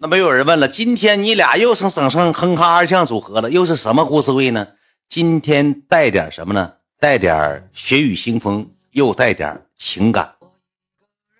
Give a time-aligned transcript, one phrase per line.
[0.00, 4.64] 那么有人问了，今天你俩又成省省哼哈二将组合了，又是什么故事会呢？
[5.08, 6.72] 今天带点什么呢？
[7.00, 10.36] 带点血雨腥风，又带点情感。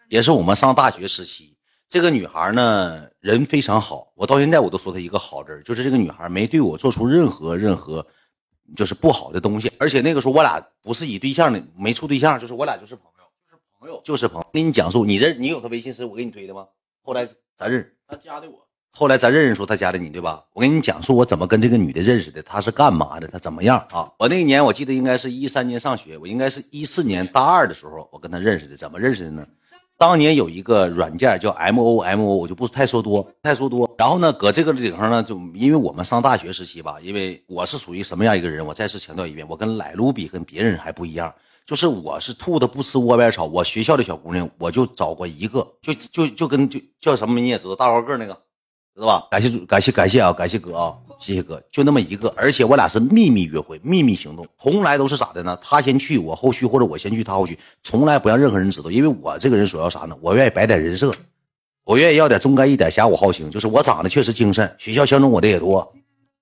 [0.09, 1.57] 也是我们上大学时期，
[1.89, 8.05] 这个女孩呢人非常好，我到现在我都说她一个好字就是这个女孩没对我做出任何任何
[8.75, 14.49] 就是不好的东西，而且那个时候我俩不是以对象的，没处对象，就是我俩就是朋友，就是朋友，就是朋友。
[14.53, 16.67] 给你讲述，你认你有她微信是我给你推的吗？
[17.03, 17.27] 后来
[17.57, 17.95] 咱认识。
[18.07, 20.43] 他加的我，后来咱认识时候，他加的你对吧？
[20.55, 24.11] 我跟你讲述我怎么跟这个女的认识的，她是干嘛的，她怎么样啊？
[24.19, 28.77] 我那一年我记得应该是一三年上学，我应该是一四年大二的时候，我跟她认识的。
[28.77, 29.47] 怎么认识的呢？
[29.99, 33.91] 当年有一个软件叫 M O M O，我就不太说多，太说多。
[33.99, 38.65] 然后呢，搁这个顶上呢，就因为我们上大学时期吧，因为我是属于什么样一个人？
[38.65, 41.35] 我再次强调一遍，我跟莱卢比跟别人还不一样，
[41.69, 43.45] 就是我是兔子不吃窝边草。
[43.45, 48.33] 我学校的小姑娘，我就找过一个，就就就跟就叫什么你也知道，大高个那个。
[48.95, 49.29] 知道吧？
[49.31, 50.33] 感谢感谢感谢啊！
[50.33, 50.97] 感谢哥啊！
[51.21, 55.57] 谢谢哥，就那么一个，而且我俩是秘密约会、秘密行动，从来都是咋的呢？
[55.63, 58.91] 他先去，我后续，或者我先去，他后续，从来不让任何人知道。
[58.91, 60.17] 因为我这个人主要啥呢？
[60.23, 61.13] 我愿意摆点人设，
[61.85, 65.93] 我愿意要点忠肝义胆、侠武好行，就是我长得确实精神，学校相中我的也多，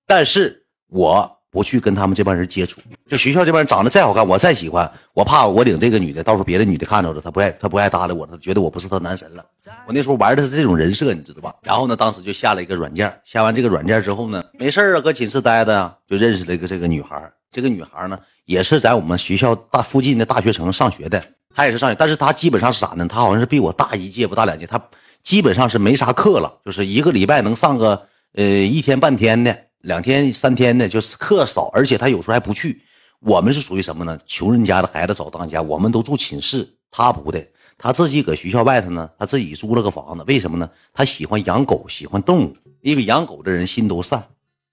[0.05, 1.36] 但是我。
[1.57, 9.43] 不去跟他们这帮人接触，就学校这帮人长得再好看，我再喜欢，我怕我领这个女的，到时候别的女的看着了，她不爱，她不爱搭理我，她觉得我不是她男神了。
[9.87, 11.55] 我那时候玩的是这种人设，你知道吧？
[11.63, 17.19] 然后呢，当时就下了一个软件，下完这个软件之后呢，没事啊，搁寝室待着，就认识了一个这个女孩。
[17.49, 21.23] 这个女孩呢，也是在我们学校大附近的大学城上学的，
[21.55, 23.07] 她也是上学，但是她基本上是啥呢？
[23.07, 24.79] 她好像是比我大一届不大两届，她
[25.23, 27.99] 基本上是没啥课了，就是一个礼拜能上个
[28.35, 29.57] 呃一天半天的。
[29.81, 32.81] 两天三天的，就是课少，而且他有时候还不去。
[33.19, 34.19] 我们是属于什么呢？
[34.25, 37.43] 穷人家的孩子早当家，我们都住寝室，他不的，
[37.77, 40.23] 他自己搁学校外头呢，他自己租了个房子。
[40.27, 40.69] 为什么呢？
[40.93, 44.23] 他喜欢养狗，喜欢动物，因为养狗的人心都善，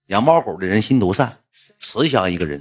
[0.08, 1.33] 养猫狗的人心都善，
[1.78, 2.61] 慈祥一个人。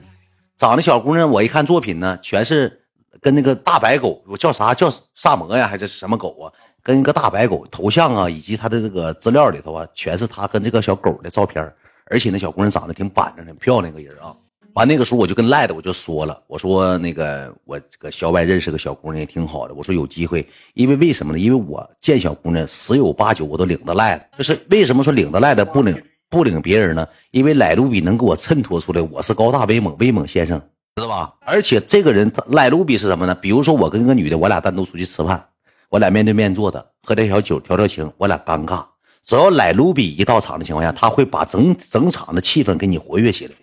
[0.57, 2.81] 长得小姑娘，我一看作品呢，全是
[3.19, 6.53] 跟那个大白狗，我叫啥叫萨摩呀，还是什么狗啊？
[6.81, 11.73] 跟一个大白狗头像啊，以及他的这个资料里头啊，全是他跟这个小狗的照片。
[12.09, 14.35] 而且那小姑娘长得挺板正、挺漂亮个人啊。
[14.73, 19.73] 完那个时候我就跟赖的我就说了，我说那个我搁校外认识个小姑娘也挺好的。
[19.75, 21.37] 我说有机会，因为为什么呢？
[21.37, 24.25] 因为我见小姑娘十有八九我都领着赖的。
[24.39, 27.07] 就是为什么说领着赖的不领不领别人呢？
[27.29, 30.59] 因为赖卢比能给我衬托出来我是高大威猛威猛先生，
[30.95, 31.31] 知道吧？
[31.41, 33.35] 而且这个人赖卢比是什么呢？
[33.35, 35.45] 比如说我跟一个女的，我俩单独出去吃饭，
[35.89, 38.83] 我俩面对面坐的，喝点小酒调调情，我俩尴尬。
[39.25, 43.53] 只要来卢比一到场的情况下，他会把整整场的气氛给你活跃起来。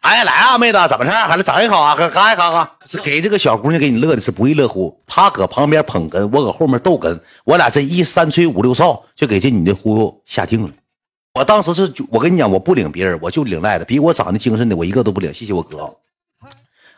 [0.00, 1.94] 哎，来啊，妹子，怎么事还是整一口啊？
[1.94, 2.76] 干一口啊！
[2.86, 4.98] 是给这个小姑娘给你乐的是不亦乐乎。
[5.06, 10.70] 他搁旁边捧哏，我搁后面逗哏，我俩这一三吹五六哨，就给这女的忽悠下定了。
[11.34, 15.34] 我当时是，我跟你讲，我不领别人，我就领赖的，比我长得精神的，我一个都不领。
[15.34, 15.94] 谢谢我哥。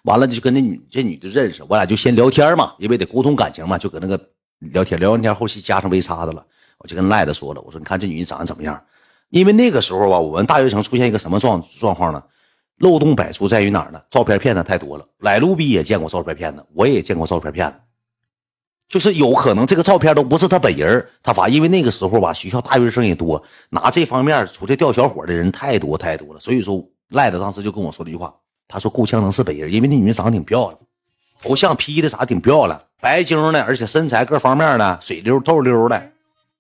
[0.04, 4.20] 完了就跟那女这女的认识，我俩就先聊天嘛，因为得沟通感情嘛，就搁那个
[4.58, 6.44] 聊天，聊完天后期加上微叉子了。
[6.82, 8.82] 我就跟赖子说了，我说你看这女人长得怎么样？
[9.30, 12.22] 因为那个时候吧，我们大学城出现一个什么状状况呢？
[12.78, 14.02] 漏洞百出在于哪儿呢？
[14.10, 15.06] 照片骗子太多了。
[15.18, 17.74] 来路比也见过照片骗子，我也见过照片骗子，
[18.88, 21.48] 就是有可能这个照片都不是他本人，他发。
[21.48, 26.40] 因为那个时候吧，学校大学生也多，拿这方面出去钓小伙的人太多太多了。
[26.40, 28.34] 所以说，赖子当时就跟我说了一句话，
[28.66, 30.78] 他说够呛能是本人，因为那女人长得挺漂亮，
[31.40, 36.10] 头像 P 的啥挺漂亮，白净的，而且身材各方面的水溜透溜的。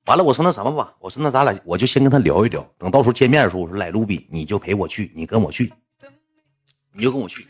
[0.06, 5.72] 完了，我说那什么吧，我说那咱俩我就先跟他聊一聊，等到时候见面的时候，我说来卢比，你就陪我去，你跟我去，
[6.92, 7.46] 你就跟我去，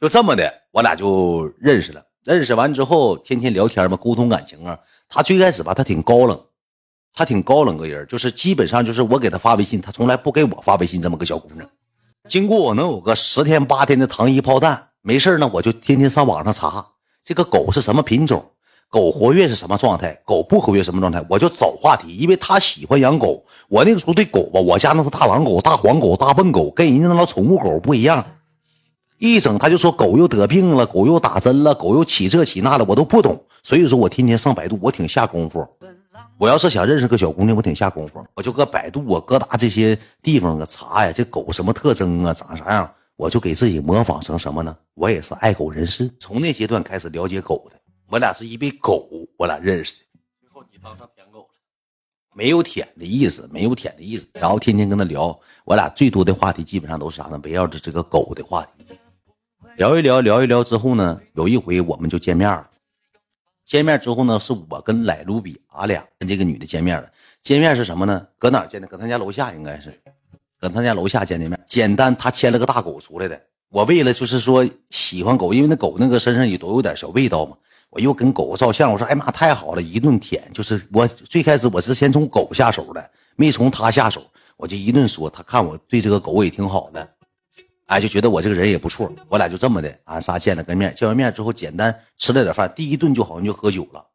[0.00, 2.02] 就这么的，我俩就认识了。
[2.24, 4.78] 认识完之后，天天聊天嘛，沟通感情啊。
[5.08, 6.40] 他最开始吧，他挺高冷，
[7.12, 11.02] 他挺高冷个人，就是基本上就是我给他发微信，他从来不给我发微信。
[11.02, 11.68] 这么个小姑娘，
[12.28, 16.86] 经过我能有个十天八天的糖衣炮弹，没事呢，我就天天上网上查
[17.22, 18.50] 这个狗是什么品种。
[18.90, 20.20] 狗活跃是什么状态？
[20.24, 21.24] 狗不活跃什么状态？
[21.28, 23.44] 我就找话题，因为他喜欢养狗。
[23.68, 28.24] 我那个时候对狗吧，我家那是大狼狗、大黄狗、大笨狗，跟人家那老宠物狗不一样。
[29.18, 33.40] 一整他就说狗又得病了，狗又打针了，狗又起这起那的，我都不懂。
[33.62, 35.64] 所以说我天天上百度，我挺下功夫。
[36.36, 44.74] 我要是想认识个小姑娘，我挺下功夫，我就搁百度啊、各大这些地方啊查呀，这狗什么特征啊，长啥样，我就给自己模仿成什么呢？
[44.94, 47.76] 我也是爱狗人士，从那阶段开始了解狗的。
[48.10, 50.06] 我俩是因为狗，我俩认识的。
[50.40, 51.48] 最后你当上舔狗了，
[52.34, 54.26] 没有舔的意思，没有舔的意思。
[54.34, 57.40] 然后天天跟他聊，我俩最多的话题基本上都是啥呢？
[57.44, 58.84] 围绕着这个狗的话题，
[59.76, 62.68] 聊一聊，聊一聊之后呢，有一回我们就见面了。
[63.64, 67.08] 见面之后呢，是我跟莱卢比，俺俩跟这个女的见面了。
[67.40, 68.26] 见面是什么呢？
[68.38, 68.88] 搁哪见的？
[68.88, 69.96] 搁他家楼下应该是，
[70.58, 71.58] 搁他家楼下见的面。
[71.64, 73.40] 简单，他牵了个大狗出来的。
[73.68, 77.56] 我为了就是说喜欢狗，因为那狗那个身上也都有点小味道嘛。
[77.90, 80.48] 我又跟狗照相，我说哎妈太好了，一顿舔。
[80.54, 84.22] 就是我最开始我是先从狗下手的，没从他下手，
[84.56, 85.28] 我就一顿说。
[85.28, 87.08] 他看我对这个狗也挺好的。
[87.86, 94.06] 哎，就觉得我这个人也不错，我俩就这么的，俺仨见了个面，见完面之后简单吃了点饭，第一顿就好像就喝酒了。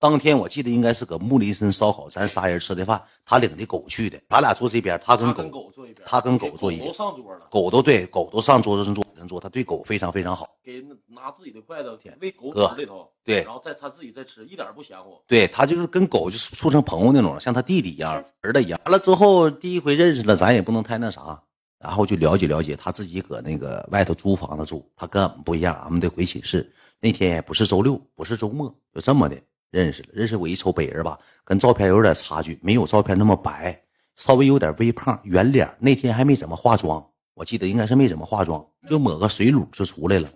[0.00, 18.80] 当天我记得应该是搁木林森烧烤，咱仨人吃的饭，他领的狗去的，咱俩坐这边，他跟狗坐一边，他跟狗坐一边，都上桌了，狗都对，狗都上桌子上坐上桌，他对狗非常非常好，给拿自己的筷子舔喂狗嘴里头，对，然后再他自己再吃，一点不嫌乎，对他就是跟狗就处成朋友那种，像他弟弟一样，儿子一样。
[18.86, 21.38] 完了之后第一回认识了，咱也不能太那啥。
[21.78, 26.70] 然后就了解了解，他自己搁那个外头租房子住，他跟俺们不一样，俺们得回寝室。
[27.00, 29.36] 那天也不是周六，不是周末，就这么的
[29.70, 30.08] 认识了。
[30.12, 33.80] 认识我一瞅北人吧，跟照片有点差距，没有照片那么白，
[34.16, 35.68] 稍微有点微胖，圆脸。
[35.78, 40.30] 那天还没怎么化妆，我记得应该是没怎么化妆，就抹个水乳就出来了。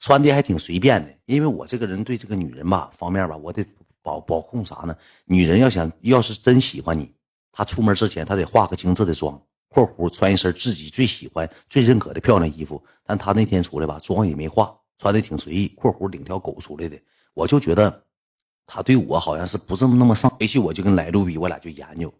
[0.00, 3.64] 穿的还挺随便的，因为我这个人对这个女人吧方面吧，我得
[4.02, 4.96] 保保控啥呢？
[5.24, 7.10] 女人要想要是真喜欢你，
[7.52, 9.40] 她出门之前她得化个精致的妆。
[9.68, 15.66] 括弧穿一身自己最喜欢、最认可的漂亮衣服，但他那天出来吧，妆也没化，穿的挺随意。
[15.74, 16.96] 括弧领条狗出来的，
[17.32, 18.03] 我就觉得
[18.66, 20.30] 他对我好像是不这么那么上。
[20.30, 22.12] 回去我就跟来路比，我俩就研究。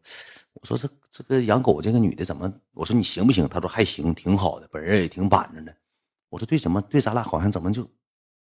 [0.54, 2.52] 我说这这个养狗这个女的怎么？
[2.74, 3.48] 我说你行不行？
[3.48, 5.74] 他说还行，挺好的，本人也挺板正的。
[6.30, 7.88] 我说对，怎么对咱俩好像怎么就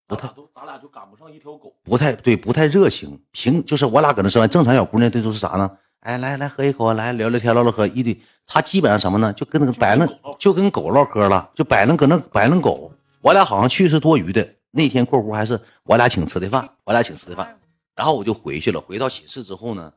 [0.07, 3.21] 不太都咱俩就赶不上一条狗，不太对，不太热情。
[3.33, 5.71] 平就是我俩搁那吃饭，正常小姑娘这都是啥呢？
[6.01, 7.87] 哎，来来喝一口，来聊聊天，唠唠嗑。
[7.89, 9.33] 一堆，他基本上什么呢？
[9.33, 10.09] 就跟那个摆弄，
[10.39, 12.93] 就跟狗唠嗑了，就摆弄搁那摆弄狗。
[13.21, 14.49] 我俩好像去是多余的。
[14.71, 17.58] 那天括弧还是我俩请吃的饭，我俩请吃的饭。
[17.99, 18.81] 然后我就回去了。
[18.81, 19.93] 回到寝室之后呢，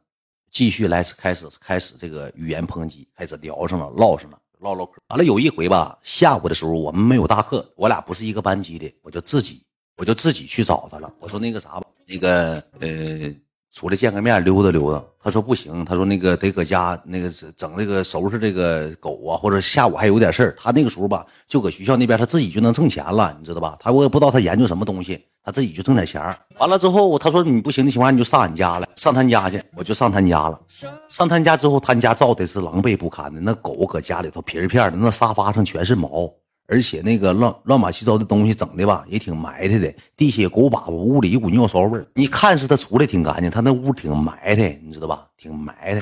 [0.50, 4.94] 继续来开始开始这个语言抨击，开始聊上了，唠上了，唠唠嗑。
[5.10, 9.62] 完了有一回吧，下午的时候我们没有大课，我俩不是一个班级的，我就自己
[9.98, 11.14] 我就自己去找他了。
[11.20, 13.32] 我说那个啥吧，那个呃。
[13.74, 15.02] 出来见个面，溜达溜达。
[15.24, 20.56] 他说不行，他说那个得搁家那个整那个收拾这个狗啊，或者下午还有点事儿。
[20.60, 23.78] 他那个时候吧，就搁学校那边，他自己就能挣钱了，你知道吧？
[23.80, 26.22] 他我也不知道他研究什么东西，他自己就挣点钱。
[26.58, 29.64] 完了之后，他说你不行的情况下，你就上俺家来，上他家去。
[29.78, 30.60] 我就上他家了。
[31.08, 36.30] 上他家之后，他家造的是狼狈不堪的，那狗搁家里头皮儿片的，那沙发上全是毛。
[36.72, 39.94] 而且那个乱乱七八糟的东西整的吧，也挺埋汰的。
[40.16, 42.08] 地下狗粑粑，屋里一股尿骚味儿。
[42.14, 45.28] 你看似他出来挺干净，他那屋挺埋汰，你知道吧？
[45.36, 46.02] 挺埋汰。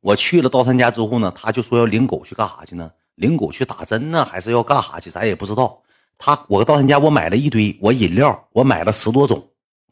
[0.00, 2.88] 我去了到他家之后呢，他就说要领狗去干啥去呢？
[3.16, 5.10] 领狗去打针呢，还是要干啥去？
[5.10, 5.82] 咱也不知道。
[6.16, 9.44] 他我到他家，我买了一堆，我饮料我买了十多种。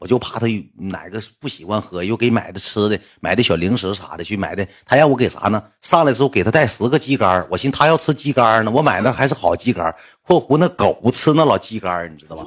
[0.03, 0.45] 我就怕他
[0.75, 4.67] 哪个不喜欢喝，又给买的吃的，买的小零食啥的去买的。
[4.85, 5.63] 他让我给啥呢？
[5.79, 12.45] 上来之后给他带十个鸡肝我寻他要吃鸡肝呢，我买的还是好鸡肝括弧那狗吃那老鸡肝你知道吧？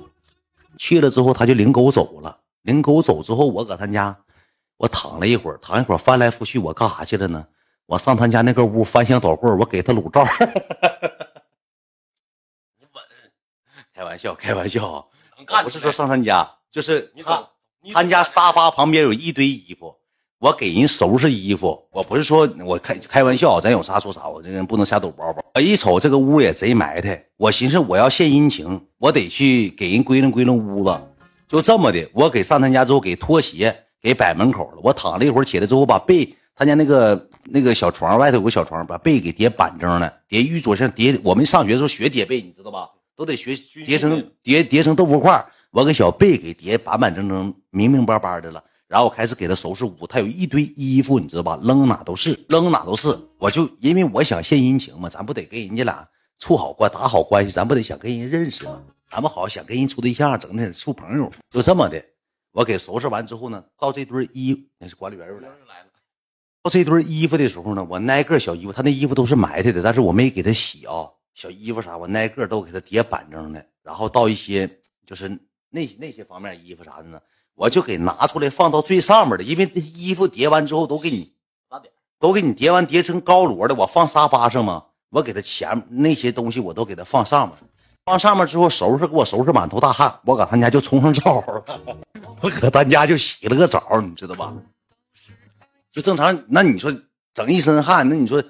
[0.76, 2.38] 去了之后他就领狗走了。
[2.60, 4.14] 领狗走之后，我搁他家，
[4.76, 7.46] 我躺了一会儿，躺一会儿翻来覆去，我干啥去了呢？
[7.86, 10.22] 我上他家那个屋翻箱倒柜我给他卤照。
[13.94, 15.08] 开玩笑，开玩笑。
[15.64, 16.46] 不是说上他家。
[16.76, 17.48] 就是他，
[17.90, 19.94] 他家沙发旁边有一堆衣服，
[20.38, 21.82] 我给人收拾衣服。
[21.90, 24.28] 我不是说我开开玩笑，咱有啥说啥。
[24.28, 25.42] 我这人不能瞎抖包包。
[25.54, 31.00] 我一瞅这个屋也贼埋汰，我寻思我要献殷勤，我得去给人归拢归拢屋子。
[31.48, 34.80] 就这么的，我给上他家之后，给拖鞋给摆门口了。
[34.82, 41.18] 我躺了一会儿，起来之后把被，他家那个那个小床外头有个小床，把被给叠板正了，叠玉桌上叠。
[41.24, 42.86] 我们上学的时候学叠被，你知道吧？
[43.16, 45.42] 都得学叠成叠叠成豆腐块。
[45.76, 50.06] 我给小贝给叠板板正正、明明白白的了，然后我开始给他收拾屋。
[50.08, 51.60] 他有一堆衣服，你知道吧？
[51.62, 53.14] 扔哪都是，扔哪都是。
[53.36, 58.80] 我就因为我想献殷勤嘛，咱不得跟人家俩处好关、打好关系，咱不得想跟人认识吗？
[59.10, 62.02] 咱们好想跟人处对象，整天处朋友，就这么的。
[62.52, 65.56] 我给收拾完之后呢，到这堆衣，那是管理员又来了。
[66.62, 71.04] 到这堆衣服的时候呢，我挨个小衣服，他那衣服都是埋汰的，但是我没给他洗啊。
[71.34, 73.62] 小衣服啥，我挨个都给他叠板正的。
[73.82, 74.66] 然后到一些
[75.04, 75.38] 就是。
[75.70, 77.20] 那那些方面衣服啥的呢，
[77.54, 81.32] 我就给拿出来放到最上面的，因为衣服叠完之后都给你
[82.18, 84.84] 都给你叠完叠成高摞的，我放沙发上嘛。
[85.10, 87.56] 我给他前那些东西我都给他放上面，
[88.04, 91.64] 放上面之后收拾给我收拾满头大汗，我搁他家就冲上澡了，
[92.42, 94.52] 我搁他家就洗了个澡，你知道吧？
[95.92, 96.92] 就正常，那你说
[97.32, 98.42] 整一身汗，那你说。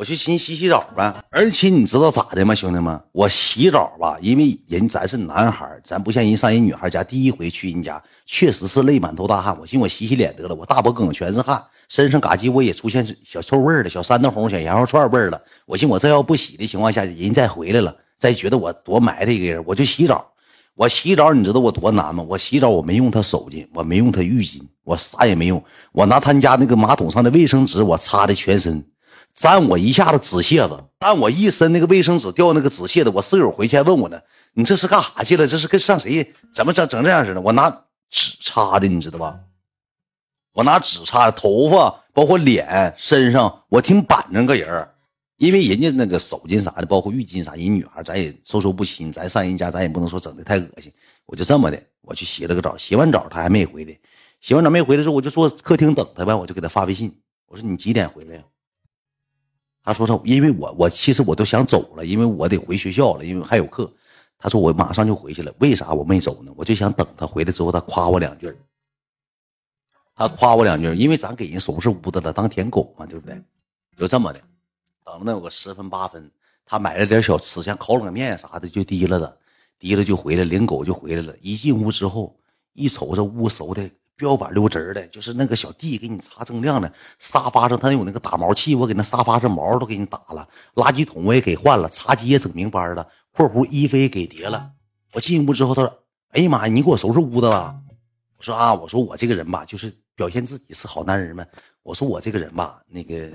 [0.00, 1.14] 我去寻洗洗澡呗。
[1.28, 2.98] 而且你知道咋的吗，兄弟们？
[3.12, 9.54] 我洗澡吧，因为人咱是男孩，咱不像人上人女孩家，第一回去人家确实是累满头大汗。
[9.60, 15.38] 我寻我洗洗脸得了，我大脖梗全是汗，身上嘎叽我也出现小臭味儿了，小山东红、小羊肉串味儿了。
[15.66, 20.26] 我寻我这要不洗的情况下，人再回来了，再觉得我多埋汰一个人，我就洗澡。
[20.76, 22.24] 我洗澡，你知道我多难吗？
[22.26, 25.62] 我洗澡我没用他手巾，我没用他浴巾，我啥也没用。
[25.92, 28.82] 我拿他家那个马桶上的卫生纸，我擦的全身，
[29.32, 33.10] 沾我一下子纸屑子，沾我一身那个卫生纸掉那个纸屑子。
[33.10, 34.20] 我室友回去还问我呢，
[34.54, 35.46] 你这是干啥去了？
[35.46, 36.34] 这是跟上谁？
[36.52, 37.40] 怎么整整这样似的？
[37.40, 37.70] 我拿
[38.10, 39.38] 纸擦的，你知道吧？
[40.52, 44.88] 我拿纸擦的头发，包括脸、身上，我挺板正个人
[45.36, 50.92] 因为人家那个手巾啥的，包括浴巾啥，人女孩咱也收收不亲，咱上人家咱也不能说整的太恶心。
[51.24, 53.96] 我就这么的，我去洗了个澡，洗完澡他还没回来，
[54.40, 58.42] 洗完澡没回来之后，我就坐客厅等他呗，我就给他发微信，我说你几点回来呀？
[59.82, 63.90] 他说他因为我我其实我都想走了，因为我得回学校了，因为还有课。
[64.38, 66.52] 他说我马上就回去了，为啥我没走呢？
[66.56, 68.54] 我就想等他回来之后，他夸我两句
[70.14, 73.42] 他夸我两句因为咱给人收拾屋子了，当舔狗嘛，对不对？
[73.96, 74.40] 就这么的。
[75.04, 76.30] 等了能有个十分八分，
[76.64, 79.38] 他买了点小吃，像烤冷面啥的，就提了的，
[79.78, 81.34] 提了就回来，领狗就回来了。
[81.40, 82.38] 一进屋之后，
[82.72, 86.92] 一瞅这屋收的标板溜直的，就是那个小地给你擦锃亮的。
[87.18, 90.46] 沙发上他有那个打毛器，我给那沙发上毛都给你打了。
[90.74, 93.08] 垃圾桶我也给换了，茶几也整明白了。
[93.32, 94.70] 括弧衣服也给叠了。
[95.14, 95.98] 我进屋之后，他说
[96.32, 97.74] ：“哎呀妈呀，你给我收拾屋子了？”
[98.36, 101.44] 我说：“啊，我说我这个人吧，就是表现自己是好男人嘛。
[101.82, 103.30] 我说我这个人吧，那个。”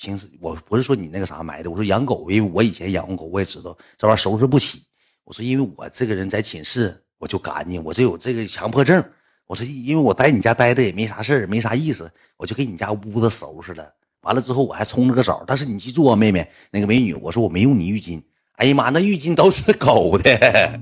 [0.00, 4.84] 平时我不是说你那个啥买的，我说养狗，因为我以前养过狗，我也知道这玩意儿收拾不起。
[5.24, 9.04] 我说因为我这个人在寝室我就干净，我这有这个强迫症。
[9.48, 13.84] 我说因为我在你家待着也没啥事儿，没啥意思，我就给你家屋子收拾了。
[14.20, 18.20] 完了之后我还冲了个澡，但是你记住啊，妹妹，那个美女，我说我没用你浴巾。
[18.56, 20.80] 哎呀妈，那浴巾都是狗的。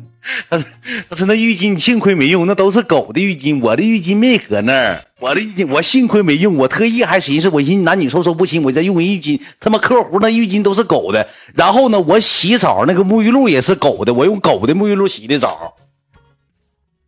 [0.51, 0.67] 他说
[1.09, 5.05] ：“他说那浴巾幸亏没用，那都是狗的浴巾，我的浴巾没搁那儿。
[5.21, 9.41] 我的浴巾我幸亏没用，我特意还寻思，我寻思男女授受不亲，我再用个浴巾。
[9.61, 11.29] 他妈客户那浴巾都是狗的。
[11.55, 15.77] 然后呢，我洗澡那个沐浴露也是狗的，我用狗的沐浴露洗的澡，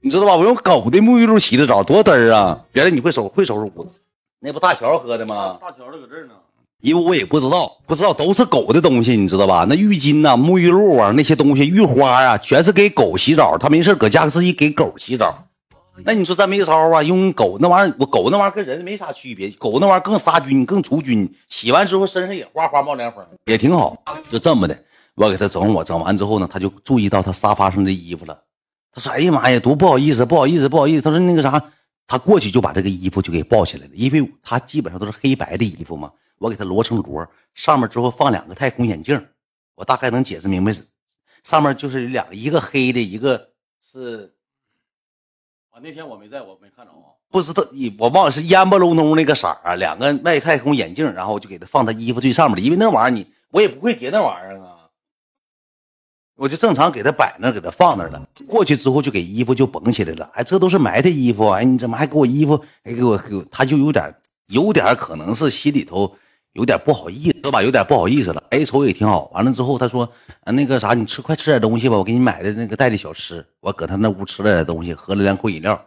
[0.00, 0.36] 你知道吧？
[0.36, 2.60] 我用狗的沐浴露洗的澡，多嘚儿啊！
[2.72, 4.00] 原来你会收会收拾屋子，
[4.40, 5.58] 那不大乔喝的吗？
[5.60, 6.34] 大乔的搁这儿呢。”
[6.80, 9.66] 因为我也不知道，不知道都是狗的东西，你知道吧？
[9.68, 13.58] 那浴巾呐、沐浴露啊，那些东西、浴花啊，全是给狗洗澡。
[13.58, 15.36] 他没事搁家自己给狗洗澡。
[16.04, 17.02] 那你说咱没招啊？
[17.02, 21.28] 用狗那玩意儿，我狗那玩意儿跟人没啥区别，狗那玩意儿更杀菌、更除菌。
[21.48, 24.00] 洗完之后身上也哗哗冒凉风，也挺好。
[24.30, 24.78] 就这么的，
[25.16, 28.38] 我给他整，我整完之后呢，他就注意到他沙发上的衣服了。
[28.98, 31.62] 他说：“哎呀妈呀，多不好意思，不好意思，不好意思。”他说：“那个啥，
[32.06, 39.20] 他过去就把这个衣服就给抱起来了，因为他基本上都是黑白的衣服嘛。”我给他摞成摞，上面之后放两个太空眼镜，
[39.74, 40.86] 我大概能解释明白是，
[41.42, 43.48] 上面就是两，一个黑的，一个
[43.82, 44.32] 是，
[45.70, 47.66] 啊，那天我没在，我没看着啊，不知道，
[47.98, 54.67] 我忘了是烟不隆咚那个色儿啊，两个外太空眼镜，然后我就给他放他衣服最上面的，因为那玩意儿你我也不会叠那玩意儿啊，
[56.38, 58.28] 我就正常给他摆那，给他放那了。
[58.46, 62.56] 过去之后就给衣服就绷起来了，哎，这都是埋汰衣服，哎，你怎么还给我衣服？
[62.84, 64.14] 还给我，给我他就有点。
[64.46, 66.16] 有点可能是心里头
[66.52, 68.40] 有点不好意思吧，有点不好意思了。
[68.50, 69.28] 哎，瞅也挺好。
[69.34, 70.08] 完了之后，他说
[70.46, 75.78] ：“那个啥，你吃快吃点东西吧，我给你买的那个带的小吃。”我搁他那屋吃了点东西，喝了两口饮料。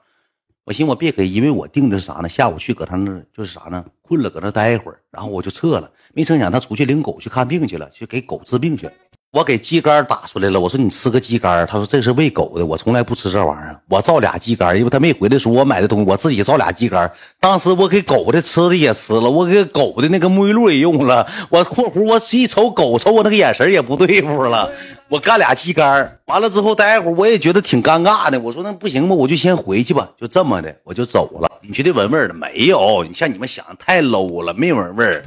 [0.66, 2.28] 我寻我别给，因为我定的是啥呢？
[2.28, 3.84] 下午去搁他那就是啥呢？
[4.02, 5.90] 困了，搁那待一会儿，然后我就撤了。
[6.14, 8.94] 没成想他出去领狗去看病去了，去给狗治病去了。
[9.32, 13.80] 我给鸡肝打出来了，我说你吃个鸡肝，他说这是喂狗的，我从来不吃这玩意儿。
[13.88, 17.10] 我造俩鸡肝，因为他没回来时候，我买的东西，我自己造俩鸡肝。
[17.40, 21.26] 当时我给狗的吃的也吃了，我给狗的那个沐浴露也用了。
[21.48, 24.70] 我括弧我一瞅狗，瞅我那个眼神也不对付了。
[25.08, 28.38] 我干俩鸡肝，完了之后待会儿我也觉得挺尴尬的。
[28.38, 31.50] 我说那不行吧，我就先回去吧，就这么的我就走了。
[31.62, 33.06] 你觉得闻味儿了没有？
[33.08, 35.24] 你像你们想的太 low 了，没闻味儿，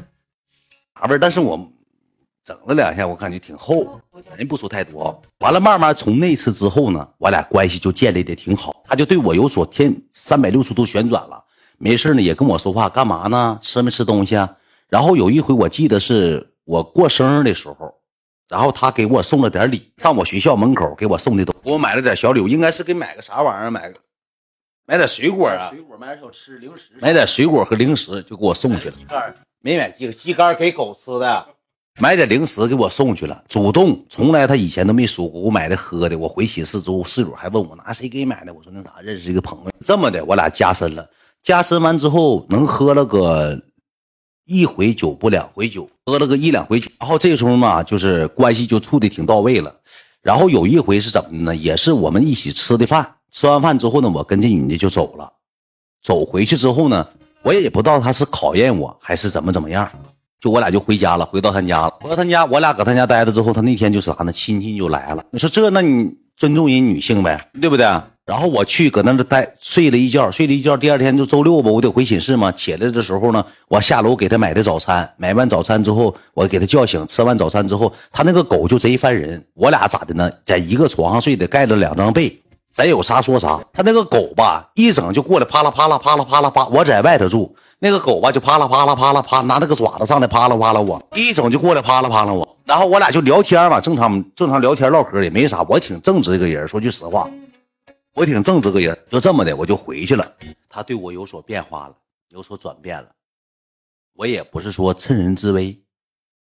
[1.01, 1.19] 啥味儿？
[1.19, 1.59] 但是我。
[2.45, 3.99] 整了两下，我感觉挺厚，
[4.37, 5.23] 人不说太多。
[5.39, 8.85] 完了，慢慢从那次之后呢，我俩关系就建立的挺好。
[8.85, 11.43] 他就对我有所天三百六十度旋转了，
[11.79, 13.59] 没事呢也跟我说话，干嘛呢？
[13.63, 14.57] 吃没吃东西啊？
[14.89, 17.95] 然后有一回我记得是我过生日的时候，
[18.47, 23.71] 然后他给我送了点礼，上我学校门口给我送的东，给我买了点小礼物，应该是给买个啥玩意儿？
[23.71, 23.99] 买个
[24.87, 25.71] 买点水果啊？
[25.71, 28.95] 水果买点小吃零食，买点水果和零食就给我送去了。
[28.95, 31.47] 鸡肝没买鸡鸡肝给狗吃的。
[32.01, 36.19] 买点零食给我送去了，主动，从来他以前都没说过我买的喝的。
[36.19, 39.71] 我回寝室之后，室友还问我拿谁给你买的，我说那啥，认识一个朋友。
[39.85, 41.09] 这么的，我俩加深了，
[41.45, 43.63] 加深完之后能喝了个
[44.45, 49.73] 一回酒不两回酒，喝了个一两回酒，然后这时候嘛，就是关系就处的挺到位了。
[50.21, 51.57] 然后有一回是怎么的呢？
[51.57, 55.33] 也是我们一起吃的饭，吃完饭之后呢，我跟这女的就走了。
[56.03, 57.07] 走回去之后呢，
[57.43, 59.89] 我也不知道她是考验我还是怎么怎么样，
[60.45, 61.95] 就我俩就回家了，回到他家了。
[62.03, 64.31] 回到他家，我俩搁他家待着之后，他那天就啥呢？
[64.31, 65.25] 亲戚就来了。
[65.31, 67.87] 你说这，那你尊重人女性呗，对不对？
[68.27, 72.53] 然后我去搁那待睡了一觉，睡了一觉，第二天就周六吧，我得回寝室嘛。
[72.53, 79.43] 起来的时候呢，我下楼给他买的早餐，买完早餐之后，我给他叫醒，吃完早餐之后，他那个狗就贼烦人。
[79.55, 80.31] 我俩咋的呢？
[80.45, 82.39] 在一个床上睡的，盖了两张被，
[82.75, 83.59] 咱有啥说啥。
[83.73, 86.67] 他那个狗吧，一整就过来啪啦啪啦啪啦啪啦啪。
[86.67, 92.57] 我在外头住，那个狗吧就啪啦啪啦啪啦啪，拿那个爪子上来啪啦啪啦我，一整就过来啪啦啪啦我。
[92.65, 95.63] 然后我俩就聊天嘛，正常正常聊天唠嗑也没啥。
[95.69, 97.29] 我挺正直一个人，说句实话。
[98.15, 100.33] 我挺正直个人，就这么的，我就回去了。
[100.69, 101.95] 他对我有所变化了，
[102.29, 103.09] 有所转变了。
[104.15, 105.77] 我也不是说趁人之危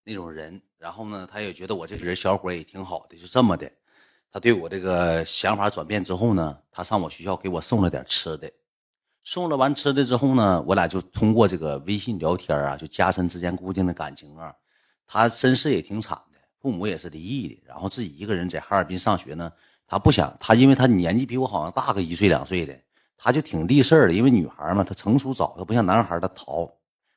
[0.06, 0.62] 那种人。
[0.78, 3.70] 然后呢，他也觉得我这个人小伙也挺好的，就这么的。
[4.32, 8.50] 他对我这个想法转变之后呢，他上我学校给我送了点吃的。
[9.24, 14.54] 送了完吃的之后呢，我俩就通过这个微信聊天啊，就加深之间固定的感情啊。
[15.08, 19.52] 他身世也挺惨的，父母也是离异的，然后自己一个人在哈尔滨上学呢。
[19.88, 22.78] 他不想，他因为他年纪比我好像大个一岁两岁的，
[23.18, 24.14] 他就挺立事儿的。
[24.14, 26.70] 因为女孩嘛，她成熟早，她不像男孩，他淘。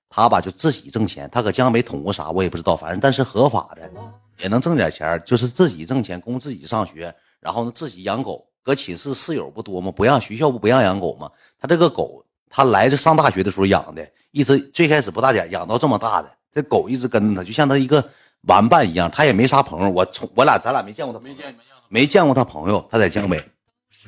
[0.08, 3.90] 他吧就自己挣钱，他搁江北捅过啥我也不知道，反正但是合法的，
[4.38, 8.46] 也能挣点钱，就是自己挣钱供自己上学，然后呢自己养狗。
[8.62, 9.92] 搁寝室室友不多吗？
[9.92, 11.30] 不让学校不不让养狗吗？
[11.58, 18.02] 他这个狗，他来这上大学的时候养的，一直最开始不大点，养到这么大的，这狗一直跟着他，就像他一个
[18.42, 19.10] 玩伴一样。
[19.10, 21.54] 他也没啥朋友，我从我俩咱俩没见过他，没见
[21.88, 22.24] 没见。
[22.24, 23.42] 过他朋友，他在江北。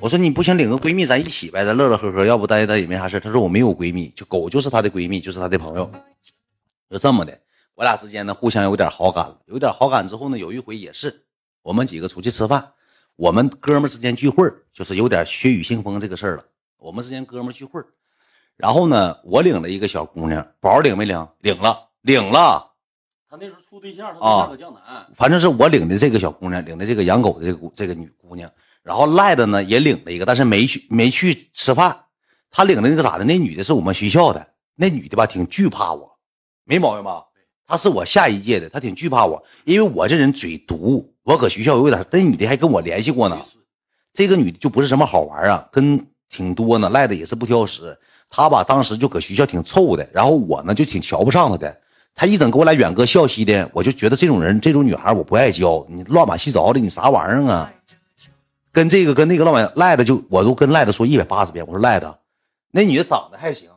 [0.01, 2.25] 我说你不行，领个闺蜜咱一起呗，咱乐乐呵呵。
[2.25, 3.19] 要不待待也没啥事。
[3.19, 5.91] 他说我没有闺蜜，就狗就是他的闺蜜，就是他的朋友。
[6.89, 7.37] 就这么的，
[7.75, 9.37] 我俩之间呢互相有点好感了。
[9.47, 11.25] 有点好感之后呢，有一回也是
[11.63, 12.73] 我们几个出去吃饭，
[13.17, 16.45] 我们哥们之间聚会就是有点血雨腥风这个事儿了。
[16.79, 17.81] 我们之间哥们聚会
[18.57, 21.29] 然后呢，我领了一个小姑娘，宝领没领？
[21.41, 22.73] 领了，领了。
[23.29, 28.51] 他那时候处对象，他对象搁江南，反正是我领的这个小姑娘，领的这个养狗的这个这个女姑娘，
[28.83, 32.05] 然后赖的呢也领了一个，但是没去没去吃饭。
[32.51, 33.25] 他领的那个咋的？
[33.25, 36.19] 那女的是我们学校的，那女的吧挺惧怕我，
[36.65, 37.25] 没毛病吧？
[37.67, 42.07] 她是我下一届的，她挺惧怕我，因为我这人嘴毒，我搁学校有点。
[42.11, 43.41] 那女的还跟我联系过呢，
[44.15, 47.97] 这个女的就不是什么好玩啊，跟挺多呢，赖的也是不挑食。
[48.31, 51.81] 他吧当时就搁学校挺臭的，然后我呢就挺瞧不上他的。
[52.15, 55.87] 他一整给我俩远哥笑嘻的，我就觉得这种人、这种女孩我不爱交。
[55.89, 57.73] 你乱码七糟的，你啥玩意儿啊？
[58.73, 61.65] 跟这个跟那个老板赖的，就我都跟赖的说一百八十遍。
[61.67, 62.19] 我说赖的，
[62.71, 63.71] 那女的长得还行，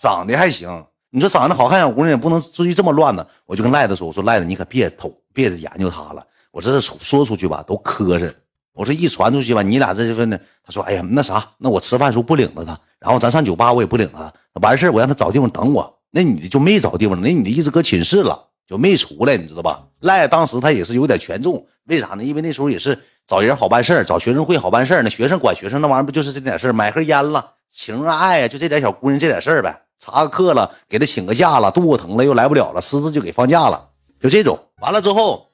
[0.00, 0.86] 长得还行。
[1.10, 3.26] 你说长得好看小姑娘也不能至于这么乱呢。
[3.44, 6.24] 我就跟赖的说，我说赖的，你可别偷，别研究她了。
[6.52, 8.32] 我这说出去吧都磕碜。
[8.80, 10.38] 我说一传出去吧，你俩这份呢。
[10.64, 15.98] 他说，哎呀，那啥，那我吃饭时候不领着他，然后咱上酒吧我也不领他，完事我让他找地方等我。
[16.10, 19.82] 那女的就没找地方，那女的一直搁寝室了，就没出来，你知道吧？
[20.00, 22.24] 赖当时他也是有点权重，为啥呢？
[22.24, 29.82] 因为那时候也是找人好办事找学生会好办事那学生管学生那玩意儿不就是这点事买盒烟了，情啊爱啊，就这点小姑娘这点事儿呗。
[29.98, 33.88] 查个课了，给他请个假了，肚子疼了又来不了了，私自就给放假了，
[34.18, 34.58] 就这种。
[34.80, 35.48] 完了之后，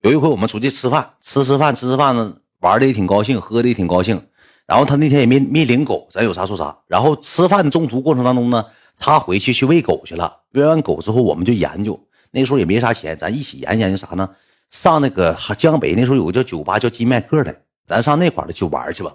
[0.00, 2.32] 有一回我们出去吃饭，吃吃饭，吃吃饭呢，
[2.64, 4.20] 玩的也挺高兴，喝的也挺高兴。
[4.66, 6.74] 然后他那天也没没领狗，咱有啥说啥。
[6.86, 8.64] 然后吃饭中途过程当中呢。
[8.96, 12.00] 他回去去喂狗去了，喂完狗之后，我们就研究。
[12.30, 14.30] 那时候也没啥钱，咱一起研究研究啥呢？
[14.70, 17.54] 上那个江北那时候有个叫酒吧叫金麦克的，
[17.88, 19.12] 咱上那块儿的去玩去吧。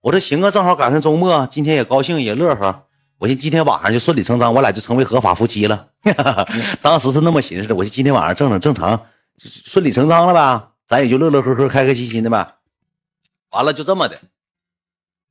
[0.00, 2.84] 我说行啊，正好赶上周末，今天也高兴也乐呵。
[3.18, 5.88] 我寻思今天晚上就顺理成章，我俩就成为合法夫妻了。
[6.80, 8.98] 当时是那么寻思的，我寻今天晚上正正正常，
[9.38, 12.54] 顺理成章了呗，咱也就乐乐呵呵、开开心心的呗。
[13.54, 14.16] 完了就这么的。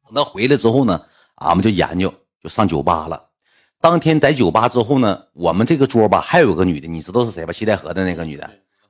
[0.07, 1.01] 等他回来之后呢，
[1.35, 3.29] 俺们就研究，就上酒吧了。
[3.81, 7.51] 当天在酒吧之后呢，我们这个桌吧还有个女的，你知道是谁吧？
[7.51, 8.49] 西戴河的那个女的，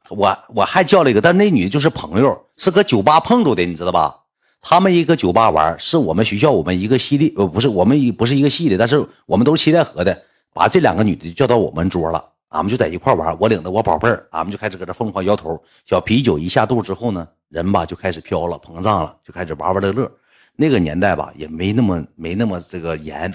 [0.10, 4.22] 我我还叫了一个，但那女的就是朋友，是搁酒吧碰着的，你知道吧？
[4.62, 20.12] 他们一个酒吧玩，是我们学校我们一个系列，呃，不是我们一不是一个系的，但是我们都是西戴河的，把这两个女的叫到我们桌了，俺们就在一块玩，我领着我宝贝儿，俺们就开始搁这疯狂摇头，小啤酒一下肚之后呢，人吧就开始飘了，膨胀了，就开始玩玩乐乐。
[20.56, 23.32] 那个年代吧，也没那么没那么这个严。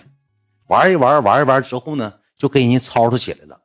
[0.66, 3.60] 玩一玩，玩一玩之后呢，就跟人吵吵起来了。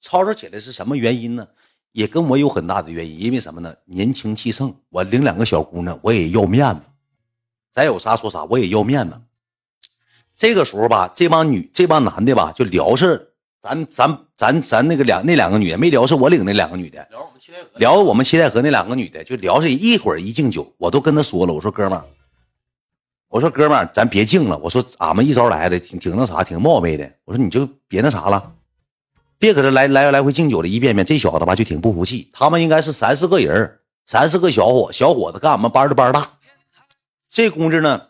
[0.00, 1.46] 吵吵起来是什么原因呢？
[1.92, 3.20] 也跟我有很大的原因。
[3.20, 3.74] 因为什么呢？
[3.84, 6.80] 年轻气盛，我领两个小姑娘，我也要面子。
[7.70, 9.20] 咱有啥说啥，我也要面子。
[10.34, 13.29] 这个时候吧，这帮女、这帮男的吧，就聊是
[13.62, 22.04] 咱咱咱咱那个两那两个女的没聊，是我领那两个女的聊我们七台河，聊我们七台河那两个女的，就聊这一会儿一敬酒，我都跟他说了，我说哥们儿，
[23.28, 28.52] 我说哥们儿，咱别敬了，我说俺们一招来的挺挺那啥，挺冒昧的，我说你就别那啥了，
[29.38, 36.38] 别搁这来来来回敬酒了，一遍遍，这小子吧就挺不服气，他们应该是三四个人儿三四个小伙小伙子干俺们班的班大，
[37.28, 38.08] 这公子呢，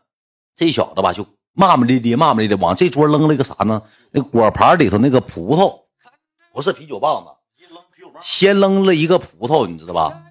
[0.54, 3.82] 这小子吧就骂骂咧咧骂骂咧咧往这桌扔了一个啥呢？
[4.10, 5.80] 那果盘里头那个葡萄，
[6.52, 7.30] 不是啤酒棒子。
[8.20, 10.22] 先扔了一个葡萄，你知道吧？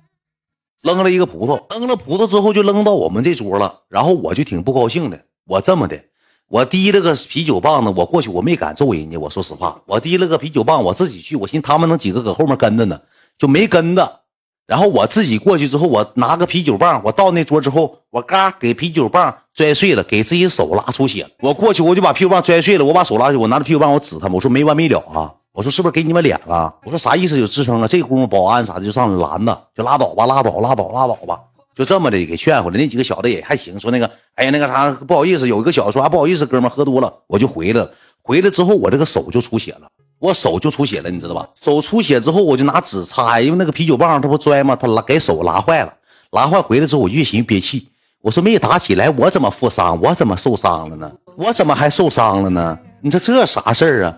[0.82, 3.82] 扔了一个葡萄，扔了葡萄之后就扔到我们这桌了。
[3.90, 6.02] 然后我就挺不高兴的，我这么的，
[6.48, 13.02] 我提了个啤酒棒子，我过去我没敢揍人家，我说实话，我提了个啤酒棒，我自己去，我寻思他们能几个搁后面跟着呢，
[13.38, 14.22] 就没跟着。
[14.68, 21.30] 然后我自己过去之后，我拿个啤酒棒，我到那桌之后，我嘎给啤酒棒摔碎了，给自己手拉出血。
[21.42, 25.34] 我过去我就把啤酒棒摔碎了，我把手拉去，我拿着啤酒棒我指他们，我说没完没了啊！
[25.52, 26.74] 我说是不是给你们脸了？
[26.86, 27.38] 我说啥意思？
[27.38, 27.86] 有吱声了。
[27.86, 31.38] 这功夫保安啥的就上来拦着，就拉倒吧，拉倒，拉倒，拉倒吧，
[31.76, 32.78] 就这么的给劝回来。
[32.78, 37.92] 那几个小子也还行，说那个哎呀那个啥不好意思，有一个小子说啊不好意思，哥们喝多了，我就回来了。
[38.22, 39.90] 回来之后我这个手就出血了。
[40.20, 41.50] 我手就出血了，你知道吧？
[41.60, 44.78] 手出血之后，我就拿纸擦，因为那个啤酒棒它不拽吗？
[44.80, 45.94] 它拉给手拉坏了，
[46.32, 47.90] 拉坏回来之后，我越寻越憋气。
[48.22, 50.00] 我说没打起来，我怎么负伤？
[50.02, 51.10] 我怎么受伤了呢？
[51.38, 52.78] 我怎么还受伤了呢？
[53.02, 54.18] 你说这啥事儿啊？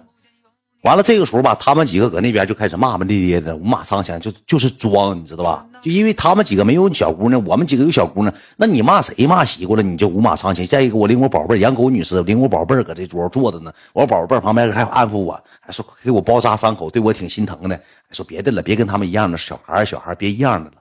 [0.82, 5.64] 完了，这个时候吧，他们几个搁那边就开始骂骂咧咧的，五马长枪，就就是装，你知道吧？
[5.84, 10.66] 就因为他们几个没有小姑娘，我们几个有小姑娘，那你骂谁骂习惯了，你就五马长枪。
[10.66, 17.76] 再一个，我领我宝贝儿养狗女士，领我宝贝儿搁这桌坐着呢，我宝贝儿旁边还安抚我，还说给我包扎伤口，对我挺心疼的。
[17.76, 20.78] 还说别的了，别跟他们一样的小孩小孩别一样的了。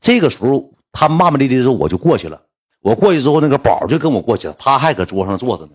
[0.00, 2.40] 这个时候他们骂骂咧咧的时候，我就过去了。
[2.84, 5.70] 我过去之后，那个宝就跟我过去了，他还搁桌上坐着呢。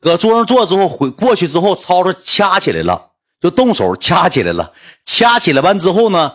[0.00, 3.10] 搁桌上坐之后，回过去之后，吵吵掐起来了，
[3.40, 4.72] 就动手掐起来了。
[5.04, 6.32] 掐起来完之后呢，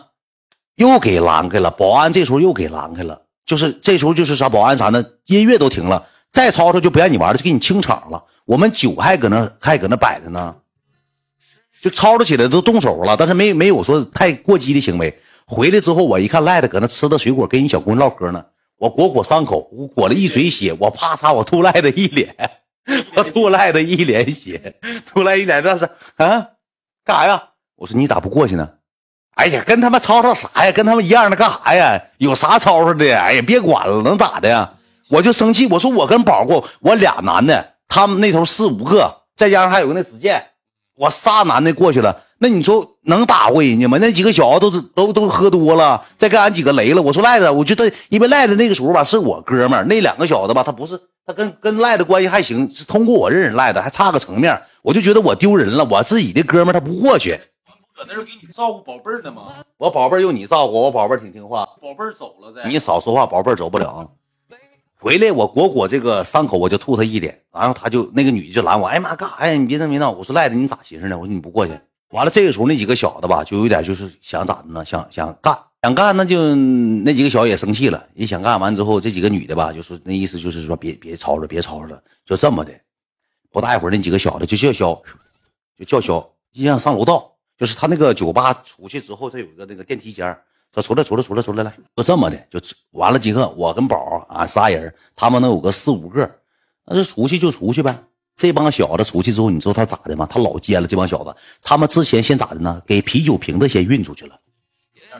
[0.76, 1.70] 又给拦开了。
[1.70, 5.04] 保安这时候又给拦开了，就是这时候就是啥保安啥呢？
[5.26, 8.24] 音乐都停了，再吵吵就不让你玩了，就给你清场了。
[8.46, 10.54] 我们酒还搁那还搁那摆着呢，
[11.82, 15.18] 就吵吵起来都动手了，但是没没有说太过激的行为。
[15.46, 18.42] 回来之后，我一看赖的搁那吃的水果，跟一小姑娘唠嗑呢。
[18.84, 22.36] 我裹裹伤口，我裹了一嘴血，我啪嚓，我吐赖的一脸。
[23.16, 24.74] 我吐赖的一脸血，
[25.06, 26.48] 吐赖一脸那是啊，
[27.02, 27.42] 干啥呀？
[27.76, 28.68] 我说你咋不过去呢？
[29.36, 30.70] 哎呀，跟他们吵吵啥呀？
[30.70, 31.98] 跟他们一样的干啥呀？
[32.18, 33.18] 有啥吵吵的？
[33.18, 34.74] 哎呀，别管了，能咋的呀？
[35.08, 40.48] 我就生气，我说我跟宝过，我俩男的，他们那头四五个，再加上还有个那子健，
[40.96, 42.24] 我仨男的过去了。
[42.36, 43.98] 那你说能打过人家吗？
[44.00, 47.00] 那几个小子都是都都喝多了，再跟俺几个雷了。
[47.00, 51.00] 我说赖子，我觉得因为赖子那个时候吧是我哥们儿，那两个小子吧他不是。
[51.26, 55.82] 他跟跟赖子关系还行，是通过我认识赖子，还差个层面，我就觉得我丢人了。
[55.90, 57.30] 我自己的哥们儿他不过去，
[57.96, 59.54] 搁那儿给你照顾宝贝儿呢吗？
[59.78, 61.64] 我宝贝儿用你照顾，我宝贝儿挺听话。
[61.80, 64.06] 宝贝儿走了再，你少说话，宝贝儿走不了。
[65.00, 69.52] 回来我裹裹这个伤口，我就吐他一脸，然后他就那个女的就拦我，哎妈干啥呀？
[69.54, 70.10] 你别闹别闹。
[70.10, 71.16] 我说赖子你咋寻思呢？
[71.16, 71.72] 我说你不过去。
[72.14, 74.84] 完了这个时候那几个小子吧，就有点就是想咋的呢？
[74.84, 75.58] 想想干。
[75.82, 78.58] 想干，那就那几个小也生气了，也想干。
[78.60, 82.72] 完之后，这几个女的吧，就是那意思，就是说别别吵吵，别吵吵了，就这么的。
[83.50, 85.02] 不大一会儿，那几个小的就叫嚣，
[85.76, 87.32] 就叫嚣，就想上楼道。
[87.58, 90.24] 就是他那个酒吧出去之后，他有一个那个电梯间
[90.72, 92.60] 说出来，出来，出来，出来，来，就这么的，就
[92.92, 93.18] 完了。
[93.18, 96.30] 几个，我跟宝啊，仨人，他们能有个四五个，
[96.86, 98.04] 那就出去就出去呗。
[98.36, 100.26] 这帮小子出去之后，你知道他咋的吗？
[100.28, 100.88] 他老奸了。
[100.88, 102.80] 这帮小子，他们之前先咋的呢？
[102.86, 104.34] 给啤酒瓶子先运出去了。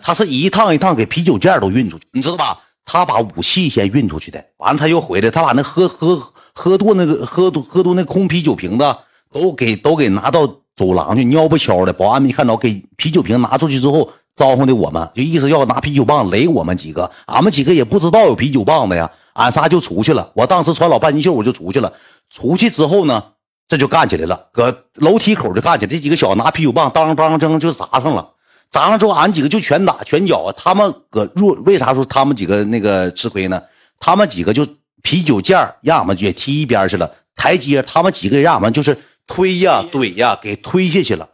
[0.02, 2.58] 他是一趟一趟给啤酒件都运出去，你知道吧？
[2.84, 6.20] 他把武器先运出去的，完了他又回来，他把那喝喝
[6.52, 8.96] 喝多那个喝多喝多那空啤酒瓶子
[9.32, 10.46] 都给都给拿到
[10.76, 11.92] 走廊去，尿不悄的。
[11.92, 17.10] 保安没看着，给啤酒瓶拿出去之后招呼的我们，就意思要拿啤酒棒雷我们几个。
[17.26, 20.32] 俺们几个也不知道有啤酒棒子呀，俺仨就出去了。
[20.34, 21.92] 我当时穿老半截袖，我就出去了。
[22.30, 23.22] 出去之后呢，
[23.68, 25.92] 这就干起来了，搁楼梯口就干起来。
[25.92, 28.30] 这几个小子拿啤酒棒当当当就砸上了。
[28.70, 30.52] 砸上之后，俺几个就拳打拳脚！
[30.56, 33.62] 他们搁若，为啥说他们几个那个吃亏呢？
[34.00, 34.66] 他们几个就
[35.02, 41.28] 啤酒件让俺们也踢一边去了，台阶他们几个让俺们就是推呀怼呀，给推下去了。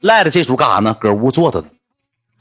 [0.00, 0.94] 赖子这时候干啥呢？
[1.00, 1.68] 搁屋坐着呢。